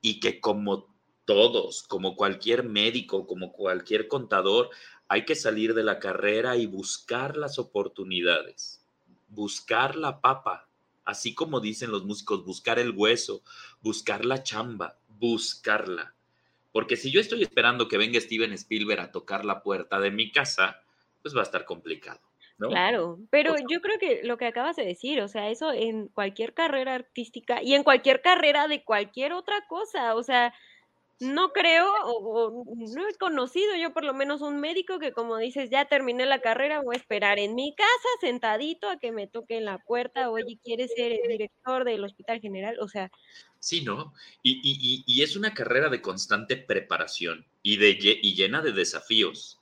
[0.00, 4.70] Y que como todos, como cualquier médico, como cualquier contador,
[5.08, 8.82] hay que salir de la carrera y buscar las oportunidades,
[9.28, 10.68] buscar la papa,
[11.04, 13.42] así como dicen los músicos, buscar el hueso,
[13.80, 16.14] buscar la chamba, buscarla.
[16.78, 20.30] Porque si yo estoy esperando que venga Steven Spielberg a tocar la puerta de mi
[20.30, 20.80] casa,
[21.20, 22.20] pues va a estar complicado.
[22.56, 22.68] ¿no?
[22.68, 26.54] Claro, pero yo creo que lo que acabas de decir, o sea, eso en cualquier
[26.54, 30.54] carrera artística y en cualquier carrera de cualquier otra cosa, o sea,
[31.20, 35.68] no creo, o, no he conocido yo por lo menos un médico que como dices,
[35.70, 39.56] ya terminé la carrera, voy a esperar en mi casa sentadito a que me toque
[39.56, 42.78] en la puerta, oye, ¿quieres ser el director del Hospital General?
[42.80, 43.10] O sea...
[43.60, 44.14] Sí, ¿no?
[44.44, 49.58] Y, es una carrera de constante preparación y, de, y llena de desafíos,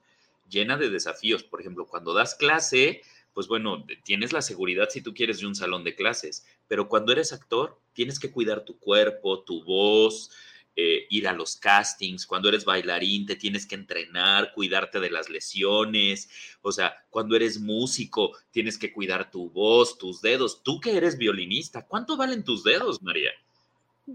[0.50, 1.42] llena de desafíos.
[1.42, 3.00] Por ejemplo, cuando das clase,
[3.32, 7.12] pues bueno, tienes la seguridad si tú quieres de un salón de clases, pero cuando
[7.12, 10.30] eres actor, tienes que cuidar tu cuerpo, tu voz,
[10.78, 15.30] eh, ir a los castings, cuando eres bailarín te tienes que entrenar, cuidarte de las
[15.30, 16.28] lesiones,
[16.60, 21.16] o sea, cuando eres músico tienes que cuidar tu voz, tus dedos, tú que eres
[21.16, 23.30] violinista, ¿cuánto valen tus dedos, María?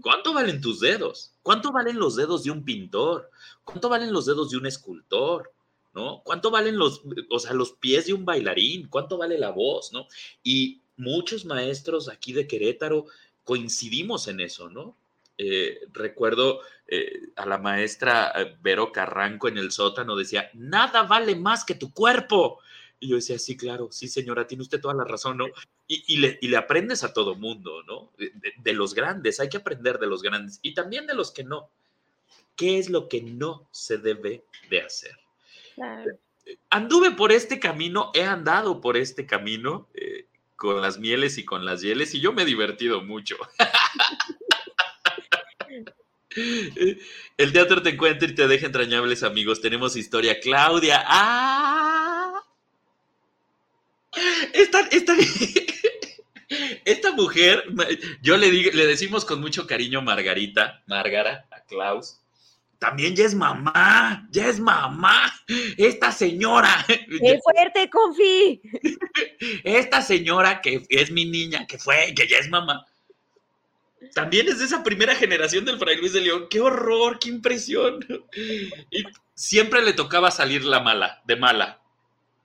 [0.00, 1.32] ¿Cuánto valen tus dedos?
[1.42, 3.28] ¿Cuánto valen los dedos de un pintor?
[3.64, 5.52] ¿Cuánto valen los dedos de un escultor?
[5.94, 6.22] ¿No?
[6.24, 8.88] ¿Cuánto valen los, o sea, los pies de un bailarín?
[8.88, 9.92] ¿Cuánto vale la voz?
[9.92, 10.06] ¿No?
[10.42, 13.06] Y muchos maestros aquí de Querétaro
[13.44, 14.96] coincidimos en eso, ¿no?
[15.38, 21.34] Eh, recuerdo eh, a la maestra eh, Vero Carranco en el sótano, decía, nada vale
[21.34, 22.60] más que tu cuerpo.
[23.00, 25.46] Y yo decía, sí, claro, sí, señora, tiene usted toda la razón, ¿no?
[25.88, 28.12] Y, le, aprendes a todo mundo, ¿no?
[28.16, 31.68] De, los grandes, hay que aprender de los grandes y también de los que no.
[32.54, 35.18] ¿Qué es lo que no se debe de hacer?
[36.70, 39.88] Anduve por este camino, he andado por este camino
[40.56, 43.36] con las mieles y con las hieles y yo me he divertido mucho.
[46.34, 49.60] El teatro te encuentra y te deja entrañables amigos.
[49.60, 50.40] Tenemos historia.
[50.40, 51.04] Claudia.
[51.06, 52.42] ¡Ah!
[54.52, 55.14] Esta, esta,
[56.84, 57.64] esta mujer,
[58.20, 62.18] yo le, le decimos con mucho cariño Margarita, Margara, a Klaus.
[62.78, 65.32] También ya es mamá, ya es mamá.
[65.78, 66.84] Esta señora.
[66.88, 68.60] ¡Qué fuerte, Confi!
[69.62, 72.84] Esta señora que es mi niña, que fue, que ya es mamá
[74.14, 76.46] también es de esa primera generación del Fray Luis de León.
[76.50, 77.18] ¡Qué horror!
[77.18, 78.04] ¡Qué impresión!
[78.90, 81.78] Y siempre le tocaba salir la mala, de mala.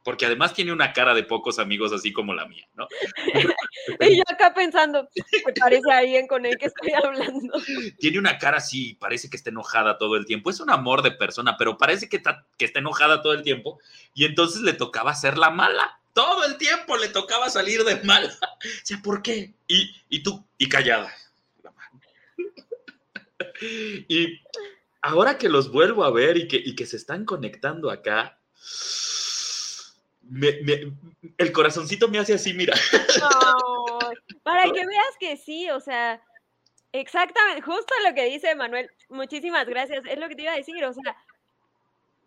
[0.03, 2.87] Porque además tiene una cara de pocos amigos así como la mía, ¿no?
[3.99, 5.09] y yo acá pensando,
[5.45, 7.59] me parece alguien con el que estoy hablando.
[7.99, 10.49] Tiene una cara así, parece que está enojada todo el tiempo.
[10.49, 13.79] Es un amor de persona, pero parece que está, que está enojada todo el tiempo.
[14.13, 15.99] Y entonces le tocaba ser la mala.
[16.13, 18.33] Todo el tiempo le tocaba salir de mala.
[18.57, 19.53] O sea, ¿por qué?
[19.67, 21.13] Y, y tú, y callada
[23.61, 24.41] y
[25.01, 28.39] ahora que los vuelvo a ver y que, que se están conectando acá,
[31.37, 32.75] el corazoncito me hace así, mira.
[34.43, 36.21] para que veas que sí, o sea,
[36.91, 40.83] exactamente, justo lo que dice Manuel, muchísimas gracias, es lo que te iba a decir,
[40.83, 41.15] o sea,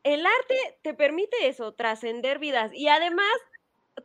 [0.03, 3.27] el arte te permite eso, trascender vidas y además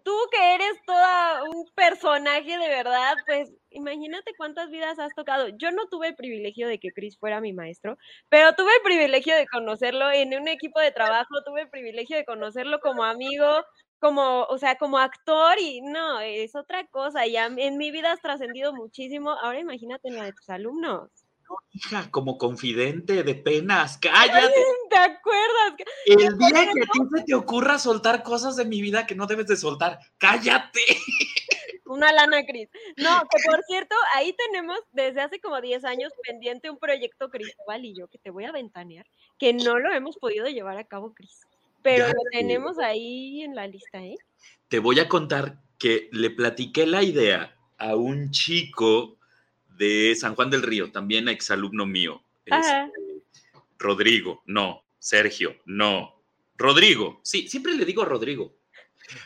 [0.04, 5.48] tú que eres toda un personaje de verdad, pues imagínate cuántas vidas has tocado.
[5.58, 7.98] Yo no tuve el privilegio de que Chris fuera mi maestro,
[8.30, 12.26] pero tuve el privilegio de conocerlo en un equipo de trabajo, tuve el privilegio de
[12.26, 13.64] conocerlo como amigo,
[14.00, 17.26] como, o sea, como actor y no, es otra cosa.
[17.28, 19.32] Ya en mi vida has trascendido muchísimo.
[19.32, 21.25] Ahora imagínate en la de tus alumnos
[21.72, 24.54] hija, como confidente de penas, cállate.
[24.90, 25.74] ¿Te acuerdas?
[26.06, 29.28] El día que a ti se te ocurra soltar cosas de mi vida que no
[29.28, 30.82] debes de soltar, cállate.
[31.86, 32.70] Una lana, Cris.
[32.98, 37.86] No, que por cierto, ahí tenemos desde hace como 10 años pendiente un proyecto Cristóbal
[37.86, 39.06] y yo que te voy a ventanear,
[39.38, 41.42] que no lo hemos podido llevar a cabo, Cris.
[41.84, 44.18] Pero lo tenemos ahí en la lista, ¿eh?
[44.70, 49.18] Te voy a contar que le platiqué la idea a un chico
[49.78, 52.22] de San Juan del Río, también exalumno mío.
[52.46, 52.92] Este,
[53.78, 54.86] Rodrigo, no.
[55.06, 56.16] Sergio, no.
[56.58, 58.58] Rodrigo, sí, siempre le digo Rodrigo.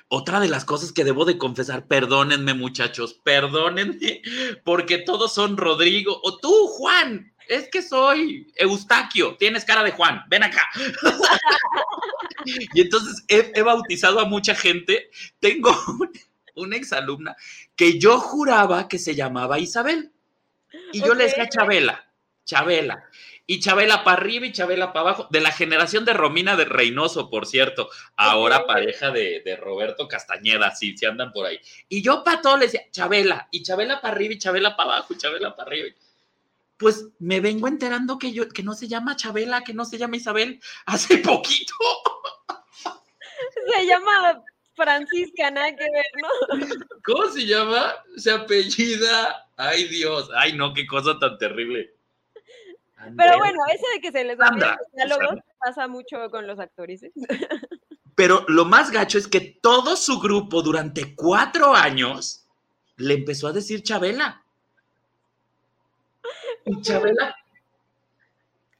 [0.09, 4.21] Otra de las cosas que debo de confesar, perdónenme muchachos, perdónenme,
[4.65, 7.33] porque todos son Rodrigo o tú, Juan.
[7.47, 10.69] Es que soy Eustaquio, tienes cara de Juan, ven acá.
[12.45, 15.09] y entonces he, bautizado a mucha gente.
[15.39, 15.73] Tengo
[16.55, 17.35] una exalumna
[17.75, 20.11] que yo juraba que se llamaba Isabel.
[20.91, 22.11] Y yo le decía Chabela,
[22.45, 23.03] Chabela.
[23.45, 25.27] Y Chabela para arriba y Chabela para abajo.
[25.31, 27.89] De la generación de Romina de Reynoso, por cierto.
[28.15, 31.59] Ahora pareja de, Roberto Castañeda, si se andan por ahí.
[31.87, 33.47] Y yo para todo le decía Chabela.
[33.49, 35.89] Y Chabela para arriba y Chabela para abajo y Chabela para arriba.
[36.77, 40.17] Pues me vengo enterando que, yo, que no se llama Chabela, que no se llama
[40.17, 41.73] Isabel, hace poquito.
[43.75, 44.43] Se llama
[44.79, 46.75] Francisca, nada que ver, ¿no?
[47.03, 47.95] ¿Cómo se llama?
[48.17, 49.47] Se apellida.
[49.57, 50.29] Ay, Dios.
[50.35, 51.93] Ay, no, qué cosa tan terrible.
[53.17, 57.03] Pero bueno, eso de que se les da los diálogos pasa mucho con los actores.
[57.03, 57.11] ¿eh?
[58.15, 62.45] Pero lo más gacho es que todo su grupo durante cuatro años
[62.97, 64.43] le empezó a decir Chabela.
[66.65, 67.35] Y Chabela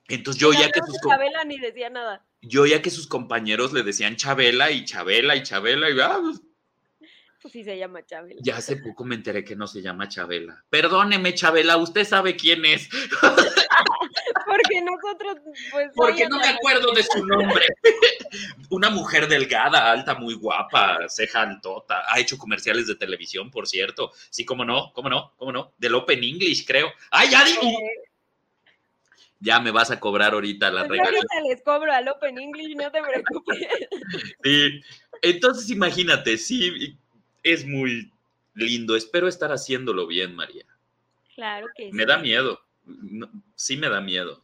[0.10, 2.26] Entonces yo ya que sus Chabela ni decía nada.
[2.42, 6.42] Yo ya que sus compañeros le decían Chabela y Chabela y Chabela y ah, pues,
[7.42, 8.42] pues sí se llama Chabela.
[8.44, 10.64] Ya hace poco me enteré que no se llama Chabela.
[10.70, 12.90] Perdóneme, Chabela, usted sabe quién es.
[14.46, 15.38] Porque nosotros,
[15.72, 15.90] pues.
[15.96, 17.66] Porque no me acuerdo de su nombre.
[18.70, 22.04] Una mujer delgada, alta, muy guapa, ceja altota.
[22.08, 24.12] Ha hecho comerciales de televisión, por cierto.
[24.30, 25.74] Sí, cómo no, cómo no, cómo no.
[25.78, 26.92] Del Open English, creo.
[27.12, 27.62] ¡Ay, ya digo!
[29.40, 31.22] Ya me vas a cobrar ahorita la pues regalía.
[31.48, 33.58] les cobro al Open English, no te preocupes.
[34.44, 34.82] Sí,
[35.22, 36.98] entonces imagínate, sí,
[37.44, 38.12] es muy
[38.54, 38.96] lindo.
[38.96, 40.66] Espero estar haciéndolo bien, María.
[41.36, 41.92] Claro que sí.
[41.94, 42.62] Me da miedo,
[43.56, 44.44] sí me da miedo.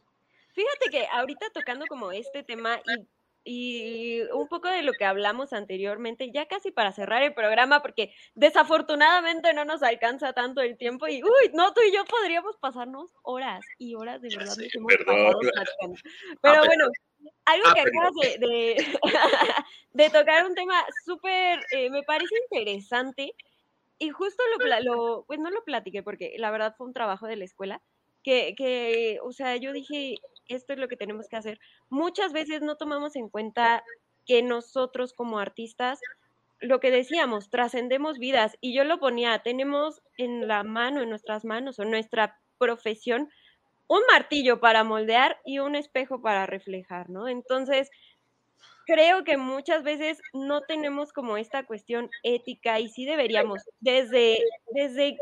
[0.54, 3.06] Fíjate que ahorita tocando como este tema y
[3.48, 8.12] y un poco de lo que hablamos anteriormente, ya casi para cerrar el programa, porque
[8.34, 13.14] desafortunadamente no nos alcanza tanto el tiempo y, uy, no, tú y yo podríamos pasarnos
[13.22, 14.56] horas y horas de verdad.
[16.42, 16.86] Pero bueno,
[17.44, 18.86] algo ah, que acabas de,
[19.92, 23.32] de, tocar un tema súper, eh, me parece interesante
[24.00, 27.36] y justo lo, lo, pues no lo platiqué porque la verdad fue un trabajo de
[27.36, 27.80] la escuela,
[28.24, 30.16] que, que, o sea, yo dije,
[30.48, 31.58] esto es lo que tenemos que hacer.
[31.88, 33.84] Muchas veces no tomamos en cuenta
[34.26, 36.00] que nosotros como artistas,
[36.60, 38.56] lo que decíamos, trascendemos vidas.
[38.60, 43.30] Y yo lo ponía, tenemos en la mano, en nuestras manos o nuestra profesión,
[43.88, 47.28] un martillo para moldear y un espejo para reflejar, ¿no?
[47.28, 47.90] Entonces,
[48.86, 54.38] creo que muchas veces no tenemos como esta cuestión ética y sí deberíamos, desde,
[54.72, 55.18] desde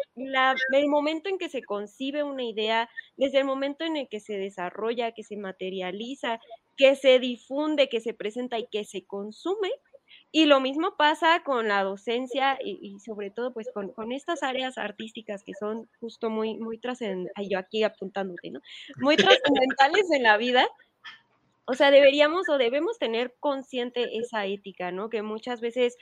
[0.72, 4.36] el momento en que se concibe una idea, desde el momento en el que se
[4.36, 6.38] desarrolla, que se materializa,
[6.76, 9.70] que se difunde, que se presenta y que se consume.
[10.30, 14.78] Y lo mismo pasa con la docencia y, sobre todo pues con, con, estas áreas
[14.78, 18.60] artísticas que son justo muy, muy trascendentales, yo aquí apuntándote, ¿no?
[18.98, 19.16] Muy
[19.76, 20.68] trascendentales en la vida
[21.66, 25.08] o sea, deberíamos o debemos tener consciente esa ética, ¿no?
[25.10, 25.96] Que muchas veces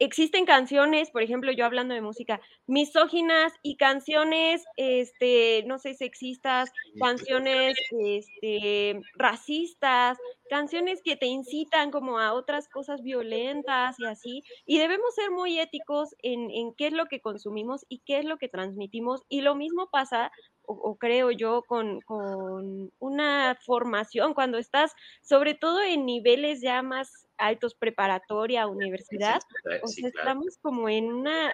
[0.00, 6.72] existen canciones, por ejemplo, yo hablando de música, misóginas y canciones, este, no sé, sexistas,
[6.98, 10.18] canciones, este, racistas,
[10.50, 15.60] canciones que te incitan como a otras cosas violentas y así, y debemos ser muy
[15.60, 19.42] éticos en, en qué es lo que consumimos y qué es lo que transmitimos, y
[19.42, 20.32] lo mismo pasa
[20.66, 24.92] o, creo yo, con, con, una formación, cuando estás,
[25.22, 29.40] sobre todo en niveles ya más altos, preparatoria, universidad,
[29.82, 31.52] o sea, estamos como en una,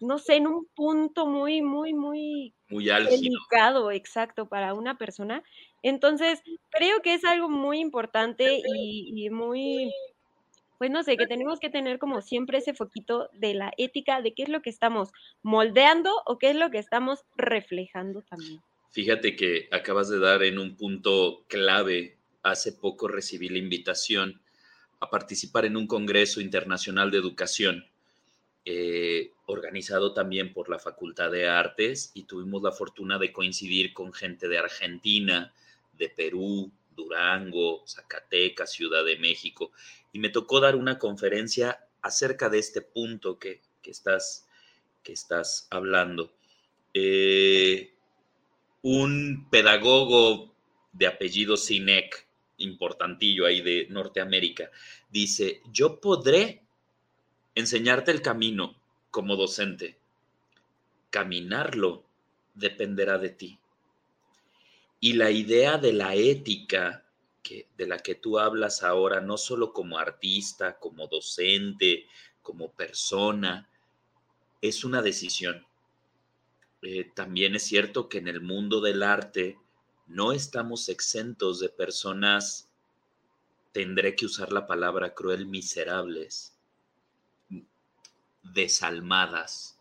[0.00, 5.42] no sé, en un punto muy, muy, muy, muy delicado, exacto, para una persona.
[5.82, 9.92] Entonces, creo que es algo muy importante y muy
[10.78, 14.34] pues no sé, que tenemos que tener como siempre ese foquito de la ética, de
[14.34, 15.10] qué es lo que estamos
[15.42, 18.60] moldeando o qué es lo que estamos reflejando también.
[18.90, 22.18] Fíjate que acabas de dar en un punto clave.
[22.42, 24.40] Hace poco recibí la invitación
[25.00, 27.84] a participar en un Congreso Internacional de Educación,
[28.64, 34.12] eh, organizado también por la Facultad de Artes, y tuvimos la fortuna de coincidir con
[34.12, 35.52] gente de Argentina,
[35.92, 39.72] de Perú, Durango, Zacatecas, Ciudad de México,
[40.12, 44.46] y me tocó dar una conferencia acerca de este punto que, estás,
[45.02, 46.32] que estás hablando.
[46.92, 47.94] Eh,
[48.82, 50.54] un pedagogo
[50.92, 52.26] de apellido Sinek,
[52.58, 54.70] importantillo ahí de Norteamérica,
[55.10, 56.62] dice, yo podré
[57.54, 58.80] enseñarte el camino
[59.10, 59.98] como docente.
[61.10, 62.04] Caminarlo
[62.54, 63.58] dependerá de ti.
[65.04, 67.04] Y la idea de la ética
[67.76, 72.06] de la que tú hablas ahora, no solo como artista, como docente,
[72.40, 73.68] como persona,
[74.62, 75.66] es una decisión.
[76.80, 79.58] Eh, también es cierto que en el mundo del arte
[80.06, 82.70] no estamos exentos de personas,
[83.72, 86.56] tendré que usar la palabra cruel, miserables,
[88.42, 89.78] desalmadas,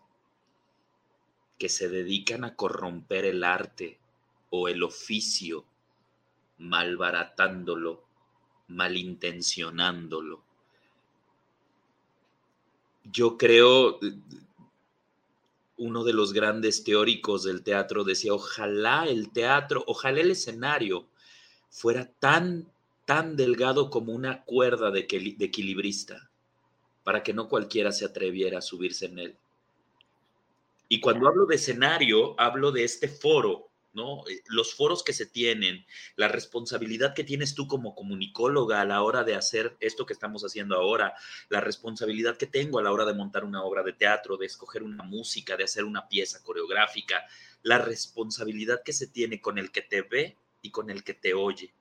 [1.58, 4.03] que se dedican a corromper el arte
[4.56, 5.66] o el oficio
[6.60, 8.04] malbaratándolo,
[8.68, 10.44] malintencionándolo.
[13.04, 14.00] Yo creo,
[15.78, 21.08] uno de los grandes teóricos del teatro decía, ojalá el teatro, ojalá el escenario
[21.72, 22.72] fuera tan,
[23.06, 26.30] tan delgado como una cuerda de, de equilibrista,
[27.04, 29.38] para que no cualquiera se atreviera a subirse en él.
[30.90, 34.28] Y cuando hablo de escenario, hablo de este foro, ¿no?
[34.28, 35.86] Eh, los foros que se tienen,
[36.16, 40.44] la responsabilidad que tienes tú como comunicóloga a la hora de hacer esto que estamos
[40.44, 41.14] haciendo ahora,
[41.50, 44.84] la responsabilidad que tengo a la hora de montar una obra de teatro, de escoger
[44.84, 47.26] una música, de hacer una pieza coreográfica,
[47.62, 51.34] la responsabilidad que se tiene con el que te ve y con el que te
[51.34, 51.74] oye.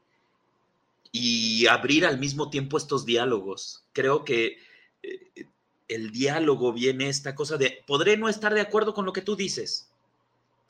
[1.10, 3.84] Y abrir al mismo tiempo estos diálogos.
[3.92, 4.58] Creo que
[5.02, 5.46] eh,
[5.88, 9.36] el diálogo viene esta cosa de, podré no estar de acuerdo con lo que tú
[9.36, 9.91] dices,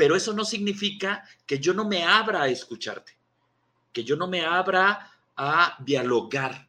[0.02, 3.16] pero eso no significa que yo no me abra a escucharte,
[3.92, 6.68] que yo no me abra a dialogar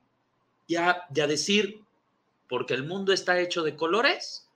[0.67, 1.81] y a, decir,
[2.47, 4.47] porque el mundo está hecho de colores,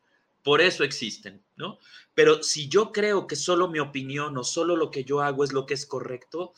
[0.43, 1.79] por eso existen, ¿no?
[2.13, 5.53] Pero si yo creo que solo mi opinión o solo lo que yo hago es
[5.53, 6.53] lo que es correcto,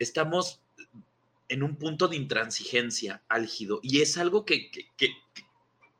[0.00, 0.58] estamos
[1.48, 4.68] en un punto de intransigencia álgido y es algo que,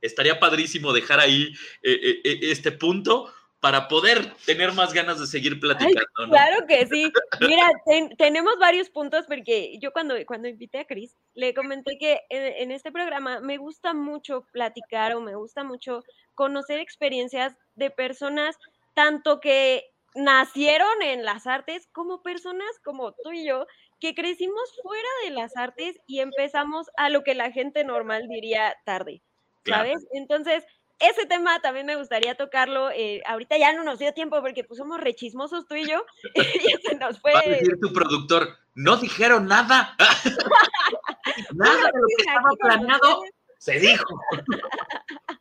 [0.00, 1.54] estaría padrísimo dejar ahí
[1.84, 6.30] eh, eh, eh, este punto para poder tener más ganas de seguir platicando.
[6.30, 7.12] Claro que sí.
[7.40, 7.70] Mira,
[8.16, 12.90] tenemos varios puntos porque yo cuando, cuando invité a Cris, le comenté que en, este
[12.90, 16.02] programa me gusta mucho platicar o me gusta mucho
[16.34, 18.56] conocer experiencias de personas
[18.94, 19.84] tanto que
[20.14, 23.66] nacieron en las artes como personas como tú y yo
[24.00, 28.74] que crecimos fuera de las artes y empezamos a lo que la gente normal diría
[28.84, 29.22] tarde.
[29.64, 30.06] ¿sabes?
[30.12, 30.64] Entonces,
[31.00, 32.90] ese tema también me gustaría tocarlo.
[32.90, 36.04] Eh, ahorita ya no nos dio tiempo porque pues somos rechismosos tú y yo.
[36.34, 37.32] y se nos fue.
[37.32, 39.96] Va a decir tu productor, no dijeron nada.
[41.54, 43.22] nada de lo que estaba planeado
[43.60, 44.06] se dijo.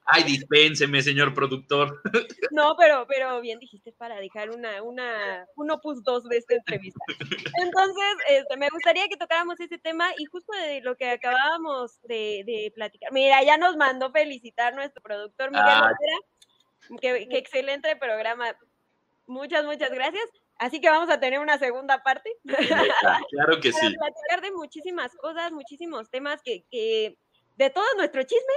[0.05, 2.01] Ay, dispénseme, señor productor.
[2.51, 6.99] No, pero, pero bien dijiste para dejar una, una, un opus dos de esta entrevista.
[7.61, 12.71] Entonces, este, me gustaría que tocáramos ese tema y justo de lo que acabábamos de,
[12.75, 13.13] platicar.
[13.13, 15.93] Mira, ya nos mandó felicitar nuestro productor Miguel ah.
[16.99, 18.47] Qué, qué excelente programa.
[19.27, 20.25] Muchas, muchas gracias.
[20.57, 22.29] Así que vamos a tener una segunda parte.
[23.29, 23.95] Claro que sí.
[23.95, 27.17] Para platicar de muchísimas cosas, muchísimos temas que, que
[27.59, 28.55] de todo nuestro chisme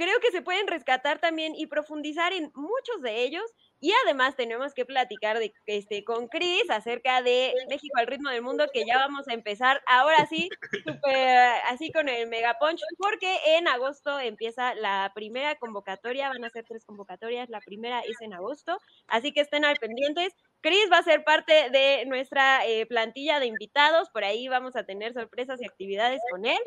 [0.00, 3.44] creo que se pueden rescatar también y profundizar en muchos de ellos.
[3.80, 8.40] Y además tenemos que platicar de, este, con Chris acerca de México al ritmo del
[8.40, 10.48] mundo, que ya vamos a empezar ahora sí,
[11.68, 16.64] así con el Mega Punch, porque en agosto empieza la primera convocatoria, van a ser
[16.64, 20.34] tres convocatorias, la primera es en agosto, así que estén al pendientes.
[20.62, 24.84] Chris va a ser parte de nuestra eh, plantilla de invitados, por ahí vamos a
[24.84, 26.60] tener sorpresas y actividades con él.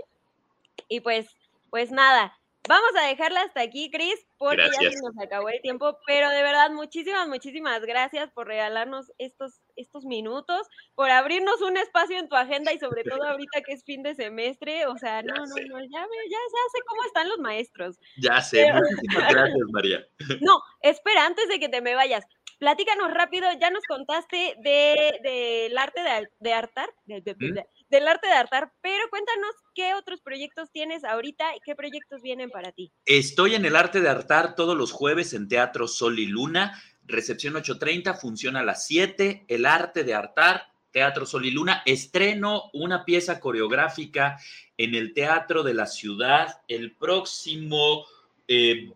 [0.88, 1.27] Y pues,
[1.74, 5.97] pues nada, Vamos a dejarla hasta aquí, Cris, porque ya se nos acabó el tiempo,
[6.07, 10.65] pero de verdad, muchísimas, muchísimas gracias por regalarnos estos, estos minutos,
[10.95, 14.15] por abrirnos un espacio en tu agenda y sobre todo ahorita que es fin de
[14.15, 15.99] semestre, o sea, no, no, no, ya,
[16.30, 16.38] ya,
[16.71, 17.99] sé cómo están los maestros.
[18.15, 20.07] Ya sé, muchísimas gracias, María.
[20.41, 22.26] No, espera, antes de que te me vayas,
[22.64, 27.59] platícanos rápido, ya nos contaste del de, arte de, de hartar, de, ¿Mm?
[27.89, 32.49] del arte de hartar, pero cuéntanos qué otros proyectos tienes ahorita y qué proyectos vienen
[32.49, 32.93] para ti.
[33.05, 37.55] Estoy en el arte de hartar todos los jueves en Teatro Sol y Luna, recepción
[37.55, 43.03] 8.30, funciona a las 7, el arte de hartar, Teatro Sol y Luna, estreno una
[43.03, 44.38] pieza coreográfica
[44.78, 48.05] en el Teatro de la Ciudad el próximo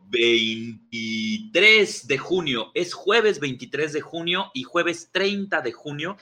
[0.09, 6.17] 23 eh, de junio, es jueves 23 de junio y jueves 30 de junio.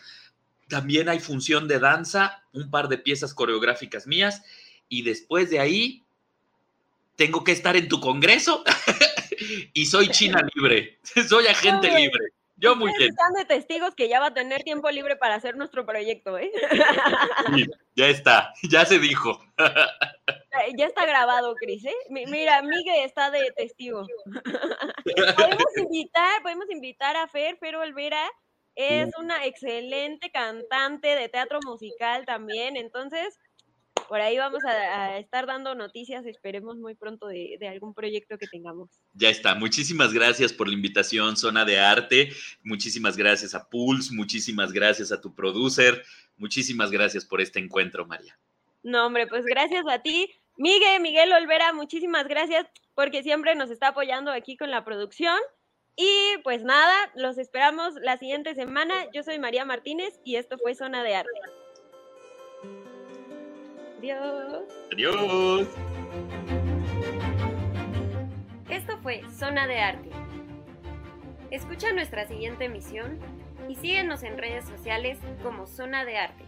[0.67, 4.43] También hay función de danza, un par de piezas coreográficas mías.
[4.89, 6.03] Y después de ahí
[7.15, 8.63] tengo que estar en tu congreso.
[9.73, 12.25] Y soy China libre, soy agente libre.
[12.57, 13.09] Yo muy bien.
[13.09, 16.51] Están de testigos que ya va a tener tiempo libre para hacer nuestro proyecto, ¿eh?
[17.95, 19.39] ya está, ya se dijo.
[20.77, 21.95] Ya está grabado, Cris, ¿eh?
[22.09, 24.05] Mira, Miguel está de testigo.
[25.35, 28.25] podemos invitar, podemos invitar a Fer, Fer Olvera,
[28.75, 33.39] es una excelente cantante de teatro musical también, entonces
[34.07, 38.89] por ahí vamos a, estar dando noticias, esperemos muy pronto de, algún proyecto que tengamos.
[39.13, 42.31] Ya está, muchísimas gracias por la invitación, Zona de Arte,
[42.63, 46.03] muchísimas gracias a Pulse, muchísimas gracias a tu producer,
[46.37, 48.37] muchísimas gracias por este encuentro, María.
[48.83, 50.29] No, hombre, pues gracias a ti.
[50.57, 55.37] Miguel, Miguel Olvera, muchísimas gracias porque siempre nos está apoyando aquí con la producción.
[55.97, 58.93] Y pues nada, los esperamos la siguiente semana.
[59.13, 61.31] Yo soy María Martínez y esto fue Zona de Arte.
[63.97, 64.63] Adiós.
[64.91, 65.67] Adiós.
[68.69, 70.09] Esto fue Zona de Arte.
[71.51, 73.19] Escucha nuestra siguiente emisión
[73.69, 76.44] y síguenos en redes sociales como Zona de Arte.